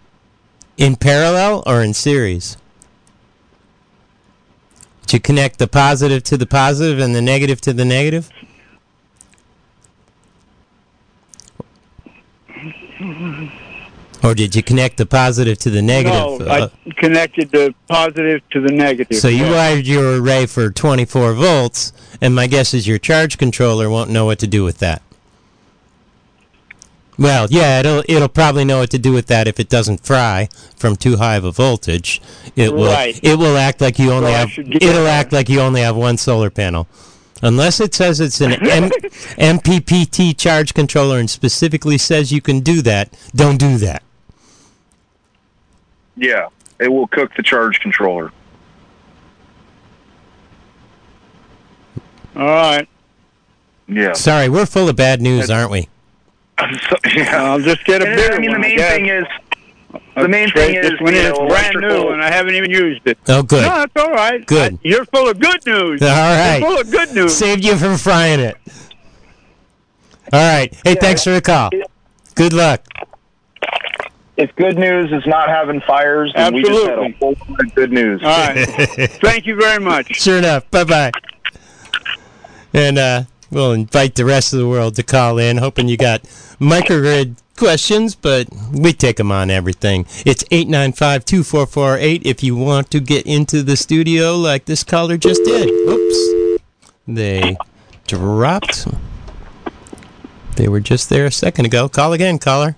[0.78, 2.56] In parallel or in series?
[5.02, 8.30] Did you connect the positive to the positive and the negative to the negative?
[14.24, 16.14] Or did you connect the positive to the negative?
[16.14, 19.18] No, Uh, I connected the positive to the negative.
[19.18, 21.92] so you wired your array for 24 volts,
[22.22, 25.02] and my guess is your charge controller won't know what to do with that.
[27.18, 30.50] Well, yeah, it'll it'll probably know what to do with that if it doesn't fry
[30.76, 32.22] from too high of a voltage.
[32.56, 33.20] It will Right.
[33.22, 36.18] it will act like you only So have it'll act like you only have one
[36.18, 36.88] solar panel.
[37.42, 38.90] Unless it says it's an M-
[39.60, 44.04] MPPT charge controller and specifically says you can do that, don't do that.
[46.16, 46.48] Yeah,
[46.80, 48.32] it will cook the charge controller.
[52.36, 52.88] All right.
[53.88, 54.14] Yeah.
[54.14, 55.88] Sorry, we're full of bad news, aren't we?
[56.90, 57.44] So, yeah.
[57.44, 58.66] I'll just get a And, bigger I mean, the one.
[58.66, 59.26] I main thing is
[60.16, 62.56] The main thing This is, one you is know, brand new, electrical- and I haven't
[62.56, 63.18] even used it.
[63.28, 63.64] Oh, good.
[63.64, 64.46] No, that's all right.
[64.46, 64.74] Good.
[64.76, 66.02] I- you're full of good news.
[66.02, 66.58] All right.
[66.60, 67.36] You're full of good news.
[67.36, 68.58] Saved you from frying it.
[70.34, 70.74] All right.
[70.84, 71.70] Hey, thanks for the call.
[72.36, 72.86] Good luck.
[74.38, 77.18] if good news is not having fires, then we just had a Absolutely.
[77.20, 78.22] whole lot of good news.
[78.24, 78.66] All right.
[79.22, 80.16] Thank you very much.
[80.16, 80.70] Sure enough.
[80.72, 81.12] Bye bye.
[82.74, 86.24] And uh, we'll invite the rest of the world to call in, hoping you got
[86.60, 90.04] microgrid questions, but we take them on everything.
[90.26, 95.44] It's 895 2448 if you want to get into the studio like this caller just
[95.44, 95.70] did.
[95.70, 96.60] Oops.
[97.08, 97.56] They
[98.08, 98.88] dropped.
[100.56, 101.88] They were just there a second ago.
[101.88, 102.76] Call again, caller.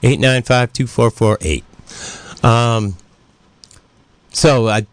[0.00, 2.44] 895 2448.
[2.44, 2.96] Um,
[4.30, 4.86] so I,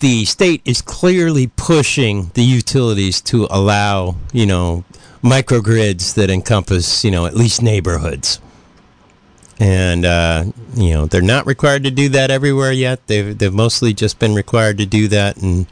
[0.00, 4.84] the state is clearly pushing the utilities to allow, you know,
[5.22, 8.40] microgrids that encompass, you know, at least neighborhoods.
[9.60, 10.44] And uh,
[10.76, 13.04] you know they're not required to do that everywhere yet.
[13.08, 15.66] They've they've mostly just been required to do that, and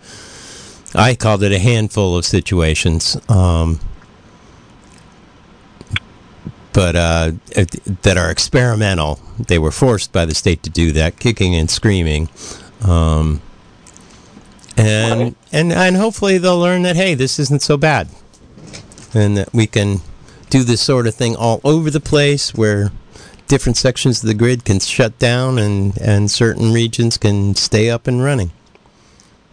[0.92, 3.16] I called it a handful of situations.
[3.30, 3.78] Um,
[6.72, 7.32] but uh,
[8.02, 9.18] that are experimental.
[9.38, 12.28] They were forced by the state to do that, kicking and screaming,
[12.82, 13.40] um,
[14.76, 18.08] and and and hopefully they'll learn that hey, this isn't so bad,
[19.14, 20.00] and that we can
[20.50, 22.92] do this sort of thing all over the place where
[23.48, 28.06] different sections of the grid can shut down and and certain regions can stay up
[28.06, 28.50] and running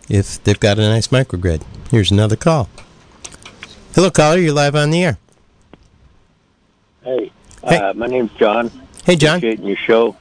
[0.10, 1.64] if they've got a nice microgrid.
[1.92, 2.70] Here's another call.
[3.96, 4.38] Hello, caller.
[4.38, 5.18] You're live on the air.
[7.04, 7.32] Hey,
[7.64, 7.78] Hey.
[7.78, 8.70] Uh, my name's John.
[9.06, 9.38] Hey, John.
[9.38, 10.16] Appreciating your show.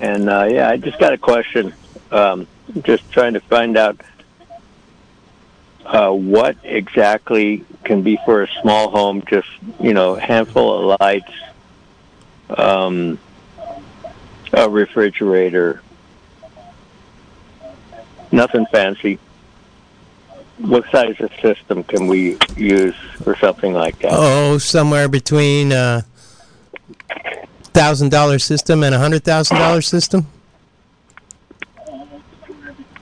[0.00, 1.72] And uh, yeah, I just got a question.
[2.10, 2.48] Um,
[2.82, 4.00] just trying to find out
[5.84, 9.22] uh, what exactly can be for a small home.
[9.28, 9.48] Just
[9.80, 11.32] you know, a handful of lights,
[12.50, 13.18] um,
[14.52, 15.82] a refrigerator,
[18.32, 19.18] nothing fancy.
[20.58, 24.12] What size of system can we use for something like that?
[24.12, 26.06] Oh, somewhere between a
[27.74, 30.26] thousand dollar system and a hundred thousand dollar system.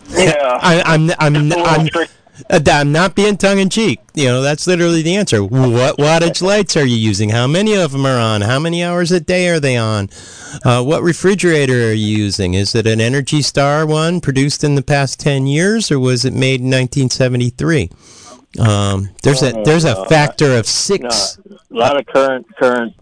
[0.08, 0.58] Yeah.
[0.60, 2.06] I, I'm I'm It's a little I'm, uh,
[2.50, 4.00] I'm not being tongue in cheek.
[4.14, 5.42] You know, that's literally the answer.
[5.42, 7.30] What wattage lights are you using?
[7.30, 8.42] How many of them are on?
[8.42, 10.10] How many hours a day are they on?
[10.64, 12.54] Uh, what refrigerator are you using?
[12.54, 16.32] Is it an Energy Star one produced in the past ten years, or was it
[16.32, 17.90] made in 1973?
[18.58, 21.38] Um, there's a there's a no, factor of No, six.
[21.38, 22.94] a lot of current current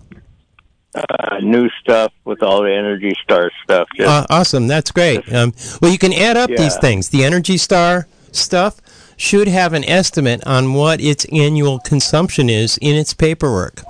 [0.94, 3.88] uh, new stuff with all the Energy Star stuff.
[3.96, 5.20] Just, Uh, awesome, that's great.
[5.32, 7.08] Um, well, you can add up these things.
[7.08, 8.80] The Energy Star stuff
[9.20, 13.82] should have an estimate on what its annual consumption is in its paperwork,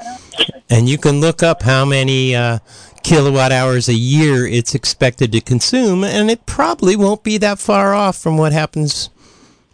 [0.69, 2.59] and you can look up how many uh,
[3.05, 7.95] kilowatt hours a year it's expected to consume, and it probably won't be that far
[7.95, 9.09] off from what happens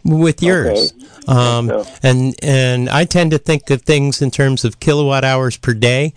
[0.03, 0.93] with yours.
[1.27, 1.85] Um, so.
[2.03, 6.13] and and I tend to think of things in terms of kilowatt hours per day.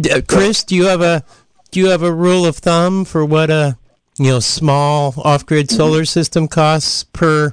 [0.00, 1.24] D- uh, Chris, do you have a
[1.72, 3.76] do you have a rule of thumb for what a
[4.16, 5.76] you know small off-grid Mm-hmm.
[5.76, 7.52] solar system costs per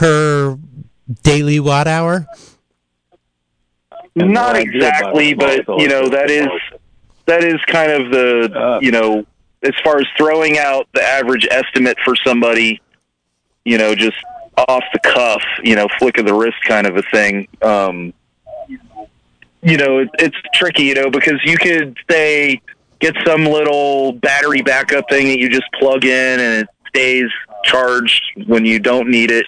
[0.00, 0.58] per
[1.22, 2.26] daily watt hour?
[4.14, 6.48] Not exactly, but you know that is
[7.26, 8.78] that is kind of the Uh.
[8.80, 9.26] you know
[9.62, 12.80] as far as throwing out the average estimate for somebody,
[13.66, 14.16] you know, just
[14.56, 17.46] off the cuff, you know, flick of the wrist kind of a thing.
[17.60, 18.14] Um,
[19.62, 22.62] you know, it, it's tricky, you know, because you could say
[23.00, 27.30] get some little battery backup thing that you just plug in and it stays
[27.64, 29.46] charged when you don't need it.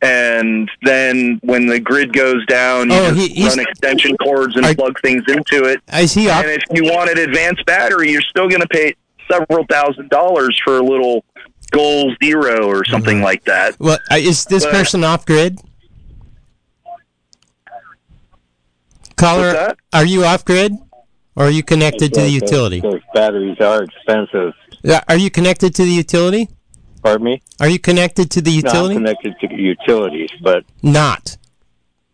[0.00, 4.64] And then when the grid goes down, you Oh, just he- run extension cords and
[4.64, 5.80] Are- plug things into it.
[5.92, 6.44] Is he off?
[6.44, 8.94] And if you wanted advanced battery, you're still going to pay
[9.30, 11.24] several thousand dollars for a little
[11.72, 13.24] Goal Zero or something Mm-hmm.
[13.24, 13.76] like that.
[13.80, 15.58] Well, uh, is this But- person off grid?
[19.16, 20.72] Caller, are you off grid,
[21.34, 22.80] or are you connected to the Those- utility?
[22.80, 24.52] Those batteries are expensive.
[25.08, 26.48] Are you connected to the utility?
[27.02, 27.42] Pardon me?
[27.60, 31.36] Are you connected to the No, I'm connected to utilities, but Not.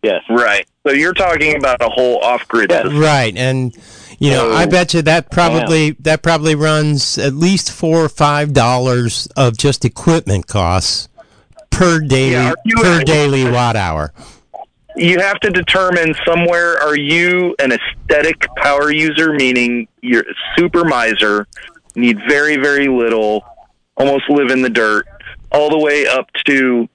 [0.03, 0.21] yes.
[0.29, 0.65] Right.
[0.85, 2.87] So you're talking about a whole off-grid Yes.
[2.91, 3.75] Right, and
[4.19, 8.53] you know, I bet you that probably that probably runs at least four or five
[8.53, 11.09] dollars of just equipment costs
[11.71, 14.13] per daily Yeah, are you- per daily watt hour.
[14.97, 20.85] You have to determine somewhere are you an aesthetic power user, meaning you're a super
[20.85, 21.47] miser,
[21.95, 23.43] need very, very little,
[23.97, 25.07] almost live in the dirt,
[25.51, 26.87] all the way up to,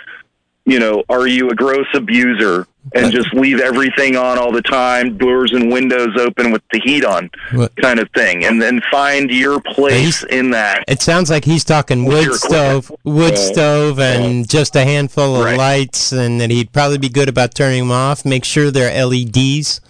[0.66, 2.66] you know, are you a gross abuser?
[2.94, 7.04] And just leave everything on all the time, doors and windows open with the heat
[7.04, 10.84] on, What- kind of thing, and then find your place in that.
[10.88, 15.58] It sounds like he's talking wood stove, wood stove, and just a handful of Right.
[15.58, 18.24] lights, and that he'd probably be good about turning them off.
[18.24, 19.82] Make sure they're LEDs,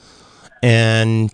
[0.61, 1.31] and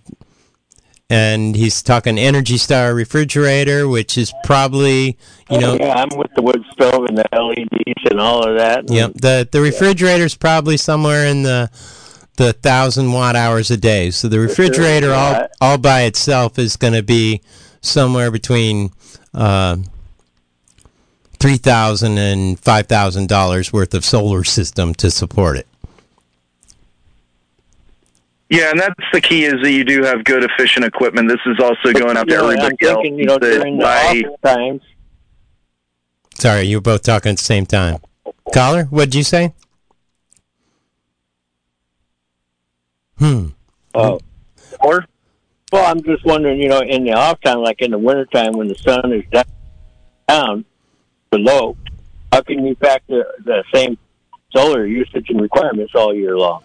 [1.09, 5.17] and he's talking Energy Star refrigerator, which is probably
[5.49, 5.77] you know.
[5.79, 8.89] yeah, I'm with the wood stove and the LEDs and all of that.
[8.89, 9.13] Yep.
[9.15, 11.71] The the refrigerator's probably somewhere in the
[12.35, 14.11] the thousand watt hours a day.
[14.11, 15.47] So the refrigerator all yeah.
[15.61, 17.41] all by itself is going to be
[17.81, 18.91] somewhere between
[19.33, 19.77] uh,
[21.39, 25.67] three thousand and five thousand dollars worth of solar system to support it.
[28.49, 31.27] Yeah, and that's the key is that you do have good, efficient equipment.
[31.27, 33.01] This is also going out to You know, everybody I'm else.
[33.03, 34.81] thinking, you know, during the by- times,
[36.35, 37.97] Sorry, you were both talking at the same time.
[38.53, 39.53] Caller, what did you say?
[43.17, 43.47] Hmm.
[43.95, 44.17] uh,
[44.81, 45.05] or
[45.71, 48.67] well, I'm just wondering, you know, in the off time, like in the wintertime when
[48.67, 49.43] the sun is down,
[50.27, 50.65] down
[51.31, 51.75] below,
[52.31, 53.97] how can you factor the same
[54.55, 56.63] solar usage and requirements all year long?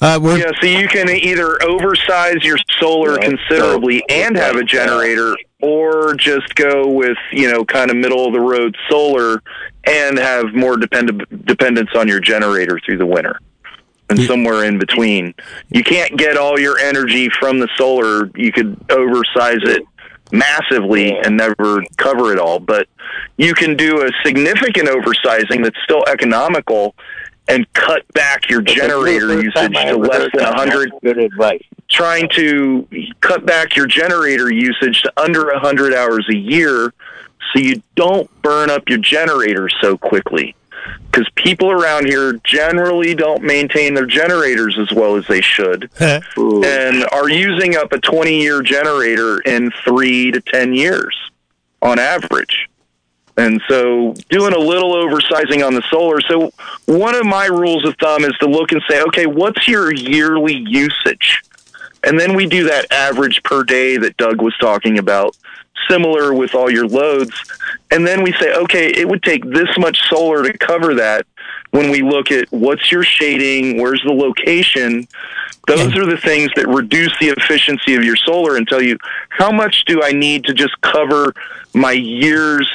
[0.00, 4.56] Uh, we're Yeah, so you can either oversize your solar Yeah, considerably so- and have
[4.56, 9.42] a generator, or just go with you know kind of middle of the road solar
[9.86, 13.38] and have more depend- dependence on your generator through the winter,
[14.10, 14.26] and Yeah.
[14.26, 15.34] somewhere in between.
[15.70, 18.30] You can't get all your energy from the solar.
[18.34, 19.82] You could oversize it
[20.32, 22.88] massively and never cover it all, but
[23.36, 26.94] you can do a significant oversizing that's still economical.
[27.46, 30.56] And cut back your generator usage to less than that.
[30.56, 31.62] 100 Good advice.
[31.88, 32.88] trying to
[33.20, 36.94] cut back your generator usage to under 100 hours a year
[37.52, 40.54] so you don't burn up your generator so quickly.
[41.10, 47.06] Because people around here generally don't maintain their generators as well as they should and
[47.12, 51.16] are using up a 20 year generator in three to 10 years
[51.82, 52.68] on average.
[53.36, 56.20] And so doing a little oversizing on the solar.
[56.20, 56.52] So
[56.86, 60.54] one of my rules of thumb is to look and say, okay, what's your yearly
[60.54, 61.42] usage?
[62.04, 65.36] And then we do that average per day that Doug was talking about,
[65.88, 67.32] similar with all your loads.
[67.90, 71.26] And then we say, okay, it would take this much solar to cover that
[71.70, 75.08] when we look at what's your shading, where's the location.
[75.66, 78.98] Those are the things that reduce the efficiency of your solar and tell you
[79.30, 81.34] how much do I need to just cover
[81.72, 82.70] my year's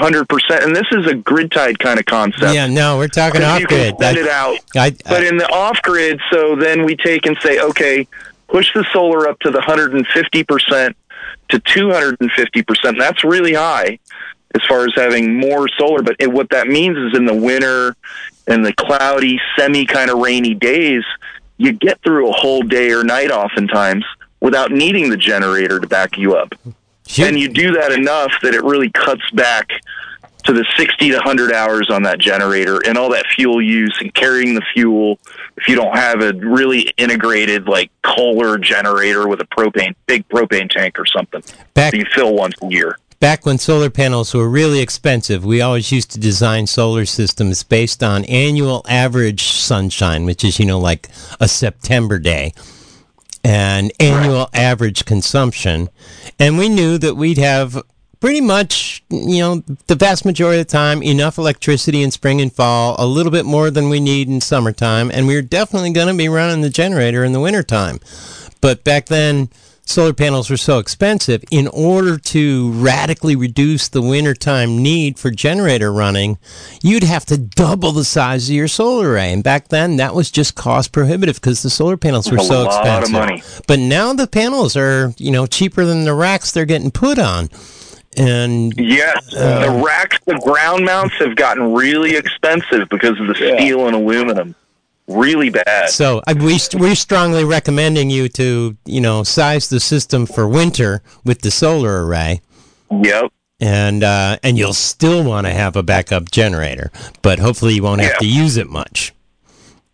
[0.00, 0.64] 100%.
[0.64, 2.54] And this is a grid tied kind of concept.
[2.54, 3.94] yeah, no, we're talking off grid.
[4.00, 7.60] send it out I, but in the off grid, so then we take and say,
[7.60, 8.06] okay,
[8.48, 10.94] push the solar up to the 150%
[11.50, 12.98] to 250%.
[12.98, 13.98] That's really high
[14.54, 16.02] as far as having more solar.
[16.02, 17.94] But it, what that means is in the winter
[18.46, 21.04] and the cloudy, semi kind of rainy days,
[21.56, 24.04] you get through a whole day or night oftentimes
[24.40, 26.54] without needing the generator to back you up.
[27.10, 27.26] Shoot.
[27.26, 29.68] And you do that enough that it really cuts back
[30.44, 34.12] to the 60 to 100 hours on that generator and all that fuel use and
[34.14, 35.18] carrying the fuel
[35.56, 40.70] if you don't have a really integrated like Kohler generator with a propane big propane
[40.70, 41.42] tank or something
[41.74, 42.96] back you fill once a year.
[43.18, 48.02] back when solar panels were really expensive, we always used to design solar systems based
[48.02, 51.08] on annual average sunshine, which is, you know, like
[51.38, 52.54] a September day,
[53.44, 55.88] and annual average consumption.
[56.38, 57.82] And we knew that we'd have
[58.20, 62.52] pretty much, you know, the vast majority of the time enough electricity in spring and
[62.52, 66.08] fall, a little bit more than we need in summertime, and we are definitely going
[66.08, 67.98] to be running the generator in the wintertime.
[68.60, 69.48] But back then,
[69.90, 71.42] solar panels were so expensive.
[71.50, 76.38] In order to radically reduce the wintertime need for generator running,
[76.82, 79.32] you'd have to double the size of your solar array.
[79.32, 82.62] And back then, that was just cost prohibitive because the solar panels were A so
[82.64, 83.12] lot of expensive.
[83.12, 83.42] money.
[83.66, 87.48] But now the panels are, you know, cheaper than the racks they're getting put on.
[88.16, 93.36] And Yes, uh, the racks, the ground mounts have gotten really expensive because of the
[93.38, 93.56] Yeah.
[93.56, 94.54] steel and aluminum.
[95.10, 95.90] Really bad.
[95.90, 101.02] So I, we we're strongly recommending you to you know size the system for winter
[101.24, 102.40] with the solar array,
[102.90, 103.32] Yep.
[103.60, 106.92] and uh, and you'll still want to have a backup generator,
[107.22, 108.18] but hopefully you won't have Yeah.
[108.18, 109.12] to use it much.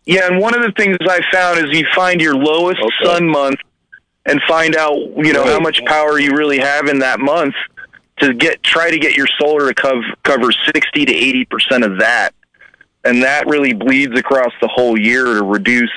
[0.05, 3.03] Yeah, and one of the things I found is you find your lowest Okay.
[3.03, 3.59] sun month
[4.27, 7.55] and find out, you know, how much power you really have in that month
[8.19, 12.33] to get try to get your solar to cover cover 60 to 80% of that.
[13.07, 15.93] And that really bleeds across the whole year to reduce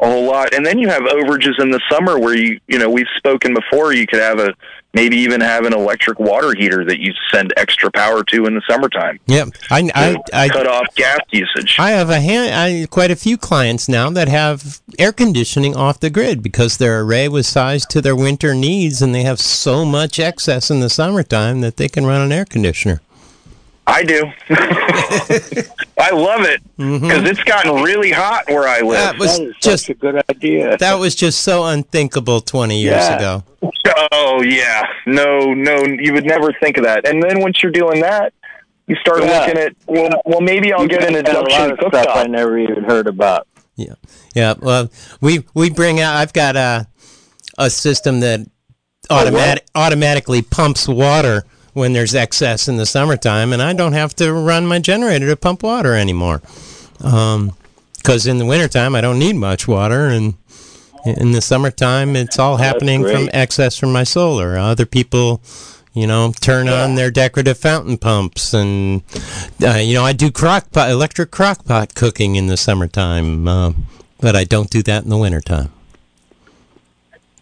[0.00, 0.54] a whole lot.
[0.54, 3.92] And then you have overages in the summer where you, you know, we've spoken before.
[3.92, 4.54] You could have a
[4.94, 8.62] maybe even have an electric water heater that you send extra power to in the
[8.68, 9.18] summertime.
[9.26, 11.76] Yep, I, I, I cut off gas usage.
[11.78, 16.00] I have a hand, I, quite a few clients now that have air conditioning off
[16.00, 19.84] the grid because their array was sized to their winter needs, and they have so
[19.84, 23.00] much excess in the summertime that they can run an air conditioner.
[23.86, 24.24] I do.
[25.98, 27.26] I love it because mm-hmm.
[27.26, 28.92] it's gotten really hot where I live.
[28.92, 30.76] That was that just a good idea.
[30.78, 33.16] That was just so unthinkable 20 years Yeah.
[33.16, 33.44] ago.
[34.12, 37.06] Oh yeah, no, no, you would never think of that.
[37.06, 38.32] And then once you're doing that,
[38.86, 39.40] you start Yeah.
[39.40, 42.02] looking at well, well, maybe I'll You get an guys got a lot induction of
[42.02, 43.46] stuff I never even heard about.
[43.76, 43.94] Yeah,
[44.34, 44.54] yeah.
[44.58, 46.16] Well, we we bring out.
[46.16, 46.86] I've got a
[47.58, 48.40] a system that
[49.10, 51.44] automatic automatically pumps water
[51.74, 55.36] when there's excess in the summertime, and I don't have to run my generator to
[55.36, 56.40] pump water anymore.
[56.96, 60.34] Because in the wintertime, I don't need much water, and
[61.04, 64.56] in the summertime, it's all happening from excess from my solar.
[64.56, 65.42] Other people.
[65.96, 69.02] You know, turn on their decorative fountain pumps, and
[69.62, 73.72] uh, you know, I do crock pot, electric crock pot cooking in the summertime, uh,
[74.18, 75.70] but I don't do that in the wintertime.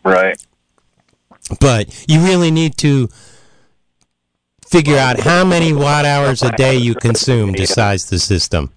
[0.04, 0.36] Right.
[1.60, 3.08] But you really need to
[4.72, 8.72] figure out how many watt hours a day you consume to size the system.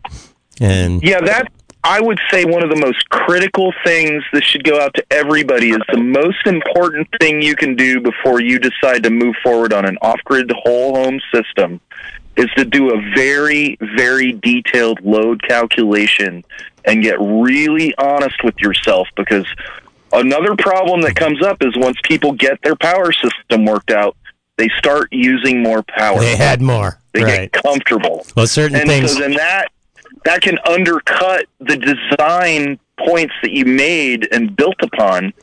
[0.59, 1.49] And Yeah, that
[1.85, 5.69] I would say one of the most critical things that should go out to everybody
[5.69, 9.85] is the most important thing you can do before you decide to move forward on
[9.85, 11.79] an off-grid whole home system
[12.35, 16.43] is to do a very very detailed load calculation
[16.83, 19.45] and get really honest with yourself because
[20.11, 24.17] another problem that comes up is once people get their power system worked out,
[24.57, 26.19] they start using more power.
[26.19, 27.51] they had more, They right?
[27.51, 29.13] get comfortable Well, certain and things.
[29.13, 29.67] so then that
[30.23, 35.33] that can undercut the design points that you made and built upon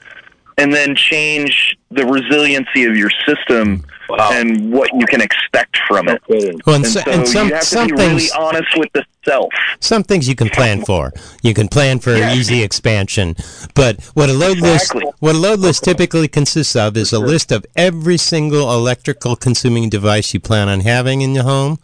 [0.59, 4.31] and then change the resiliency of your system Wow.
[4.33, 6.59] and what you can expect from it Okay.
[6.67, 8.91] well, and, and so, so and some you have to some be really honest with
[8.93, 11.13] the self some things you can plan for.
[11.43, 12.37] You can plan for Yes.
[12.37, 13.37] easy expansion,
[13.75, 15.05] but what a load Exactly.
[15.05, 19.37] list what a load list typically consists of is a list of every single electrical
[19.37, 21.79] consuming device you plan on having in your home,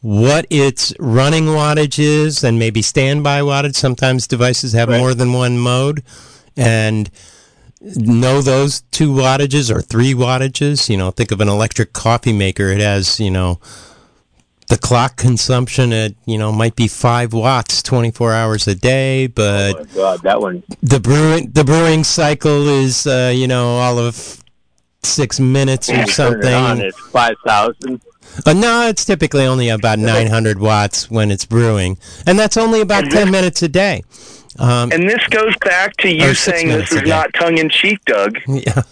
[0.00, 3.74] what its running wattage is, and maybe standby wattage.
[3.76, 4.98] Sometimes devices have Right.
[4.98, 6.02] more than one mode,
[6.56, 7.10] and
[7.96, 10.88] know those two wattages or three wattages.
[10.88, 12.68] You know, think of an electric coffee maker.
[12.68, 13.60] It has, you know,
[14.68, 19.76] the clock consumption at, you know, might be five watts 24 hours a day, but
[19.78, 20.62] Oh God, that one.
[20.82, 24.42] the brewing, the brewing cycle is, uh, you know, all of
[25.02, 26.86] six minutes or you turn it on, something.
[26.86, 28.00] it's five thousand.
[28.46, 31.98] Uh, no, it's typically only about 900 watts when it's brewing.
[32.26, 34.02] And that's only about 10 minutes a day.
[34.58, 38.82] Um, and this goes back to you Or saying this is not tongue-in-cheek doug yeah.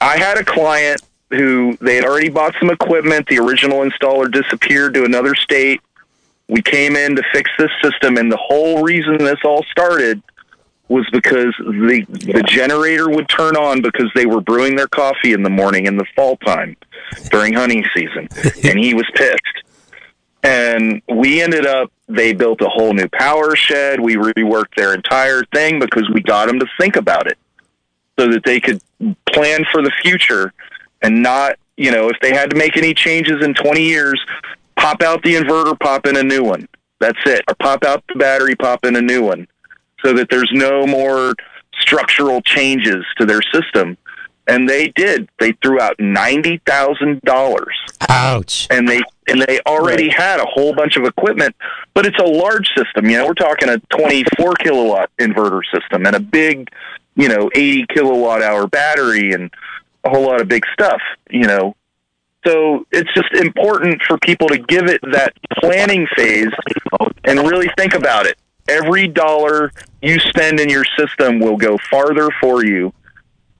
[0.00, 3.26] I had a client who they had already bought some equipment.
[3.28, 5.80] The original installer disappeared to another state.
[6.48, 10.22] We came in to fix this system, and the whole reason this all started
[10.88, 15.44] was because the the generator would turn on because they were brewing their coffee in
[15.44, 16.76] the morning in the fall time
[17.30, 18.28] during hunting season,
[18.64, 19.38] and he was pissed.
[20.42, 24.00] And we ended up they built a whole new power shed.
[24.00, 27.38] We reworked their entire thing because we got them to think about it
[28.18, 28.82] so that they could
[29.32, 30.52] plan for the future
[31.02, 34.20] and not, you know, if they had to make any changes in 20 years,
[34.76, 36.68] pop out the inverter, pop in a new one.
[36.98, 37.42] That's it.
[37.48, 39.46] Or pop out the battery, pop in a new one
[40.04, 41.34] so that there's no more
[41.78, 43.96] structural changes to their system.
[44.46, 45.28] And they did.
[45.38, 47.66] They threw out $90,000
[48.08, 48.66] Ouch.
[48.70, 51.54] and they and they already had a whole bunch of equipment,
[51.94, 53.08] but it's a large system.
[53.08, 56.68] You know, we're talking a 24 kilowatt inverter system and a big,
[57.14, 59.52] you know, 80 kilowatt hour battery and
[60.02, 61.00] a whole lot of big stuff.
[61.30, 61.76] You know,
[62.46, 66.50] so it's just important for people to give it that planning phase
[67.24, 68.38] and really think about it.
[68.68, 72.92] Every dollar you spend in your system will go farther for you.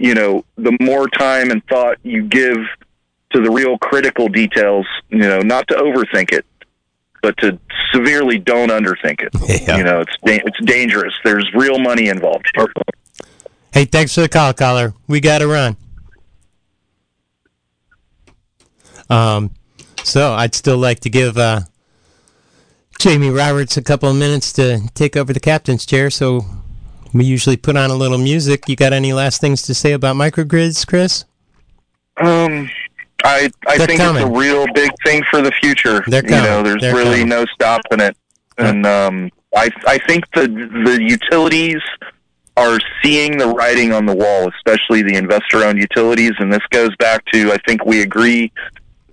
[0.01, 2.57] You know, the more time and thought you give
[3.34, 6.46] to the real critical details, you know, not to overthink it,
[7.20, 7.59] but to
[7.92, 9.28] severely don't underthink it.
[9.68, 9.76] Yeah.
[9.76, 11.12] You know, it's da- it's dangerous.
[11.22, 12.72] There's real money involved here.
[13.74, 14.94] Hey, thanks for the call, caller.
[15.07, 15.76] We got to run.
[19.11, 19.51] Um,
[20.03, 21.61] so I'd still like to give uh,
[22.98, 26.09] Jamie Roberts a couple of minutes to take over the captain's chair.
[26.09, 26.46] So
[27.12, 28.68] we usually put on a little music.
[28.68, 31.24] You got any last things to say about microgrids, Chris?
[32.18, 32.70] Um,
[33.24, 34.22] I I They're think coming.
[34.22, 36.02] it's a real big thing for the future.
[36.06, 36.64] They're You know, coming.
[36.64, 37.28] there's They're really coming.
[37.28, 38.16] no stopping it.
[38.58, 41.80] And um, I I think the the utilities
[42.56, 47.24] are seeing the writing on the wall, especially the investor-owned utilities, and this goes back
[47.32, 48.52] to I think we agree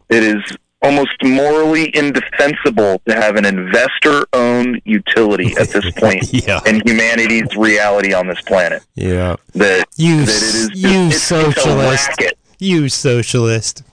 [0.09, 0.41] it is
[0.81, 6.59] almost morally indefensible to have an investor-owned utility at this point Yeah.
[6.65, 8.83] in humanity's reality on this planet.
[8.95, 9.37] Yeah.
[9.55, 12.21] That You, that it is you it's, it's socialist.
[12.59, 13.83] You socialist.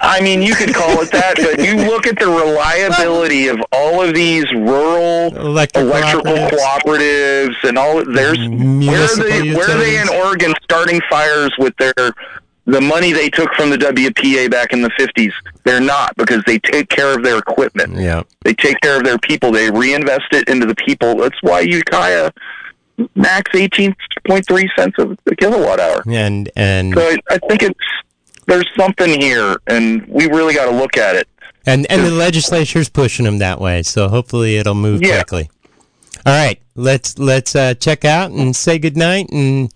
[0.00, 4.02] I mean, you could call it that, but you look at the reliability of all
[4.02, 6.58] of these rural Electric electrical cooperatives.
[6.58, 8.04] cooperatives and all.
[8.04, 8.86] There's mm-hmm.
[8.86, 9.54] where are they?
[9.54, 10.08] Where are they in.
[10.08, 11.92] Oregon starting fires with their
[12.66, 15.32] the money they took from the WPA back in the 50s?
[15.64, 17.94] They're not because they take care of their equipment.
[17.96, 18.22] Yeah.
[18.42, 19.50] They take care of their people.
[19.52, 21.16] They reinvest it into the people.
[21.16, 22.30] That's why Ukiah
[23.14, 26.02] max 18.3 cents of the kilowatt hour.
[26.08, 27.78] And and So I, I think it's
[28.46, 31.28] there's something here, and we really got to look at it.
[31.66, 33.82] and and the legislature's pushing them that way.
[33.82, 35.16] So hopefully it'll move Yeah.
[35.22, 35.50] quickly.
[36.24, 39.72] All right, let's let's uh, check out and say goodnight, and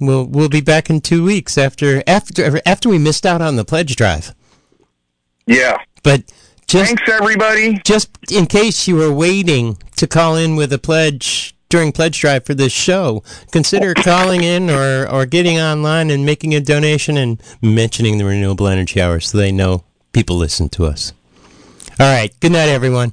[0.00, 3.64] we'll we'll be back in two weeks after after after we missed out on the
[3.64, 4.34] pledge drive.
[5.46, 5.78] Yeah.
[6.02, 6.24] But
[6.66, 7.80] just Thanks, everybody.
[7.84, 12.44] just in case you were waiting to call in with a pledge during pledge drive
[12.44, 13.22] for this show,
[13.52, 18.66] consider calling in or, or getting online and making a donation and mentioning the renewable
[18.66, 21.12] energy hour so they know people listen to us.
[21.98, 22.32] All right.
[22.40, 23.12] Good night, everyone.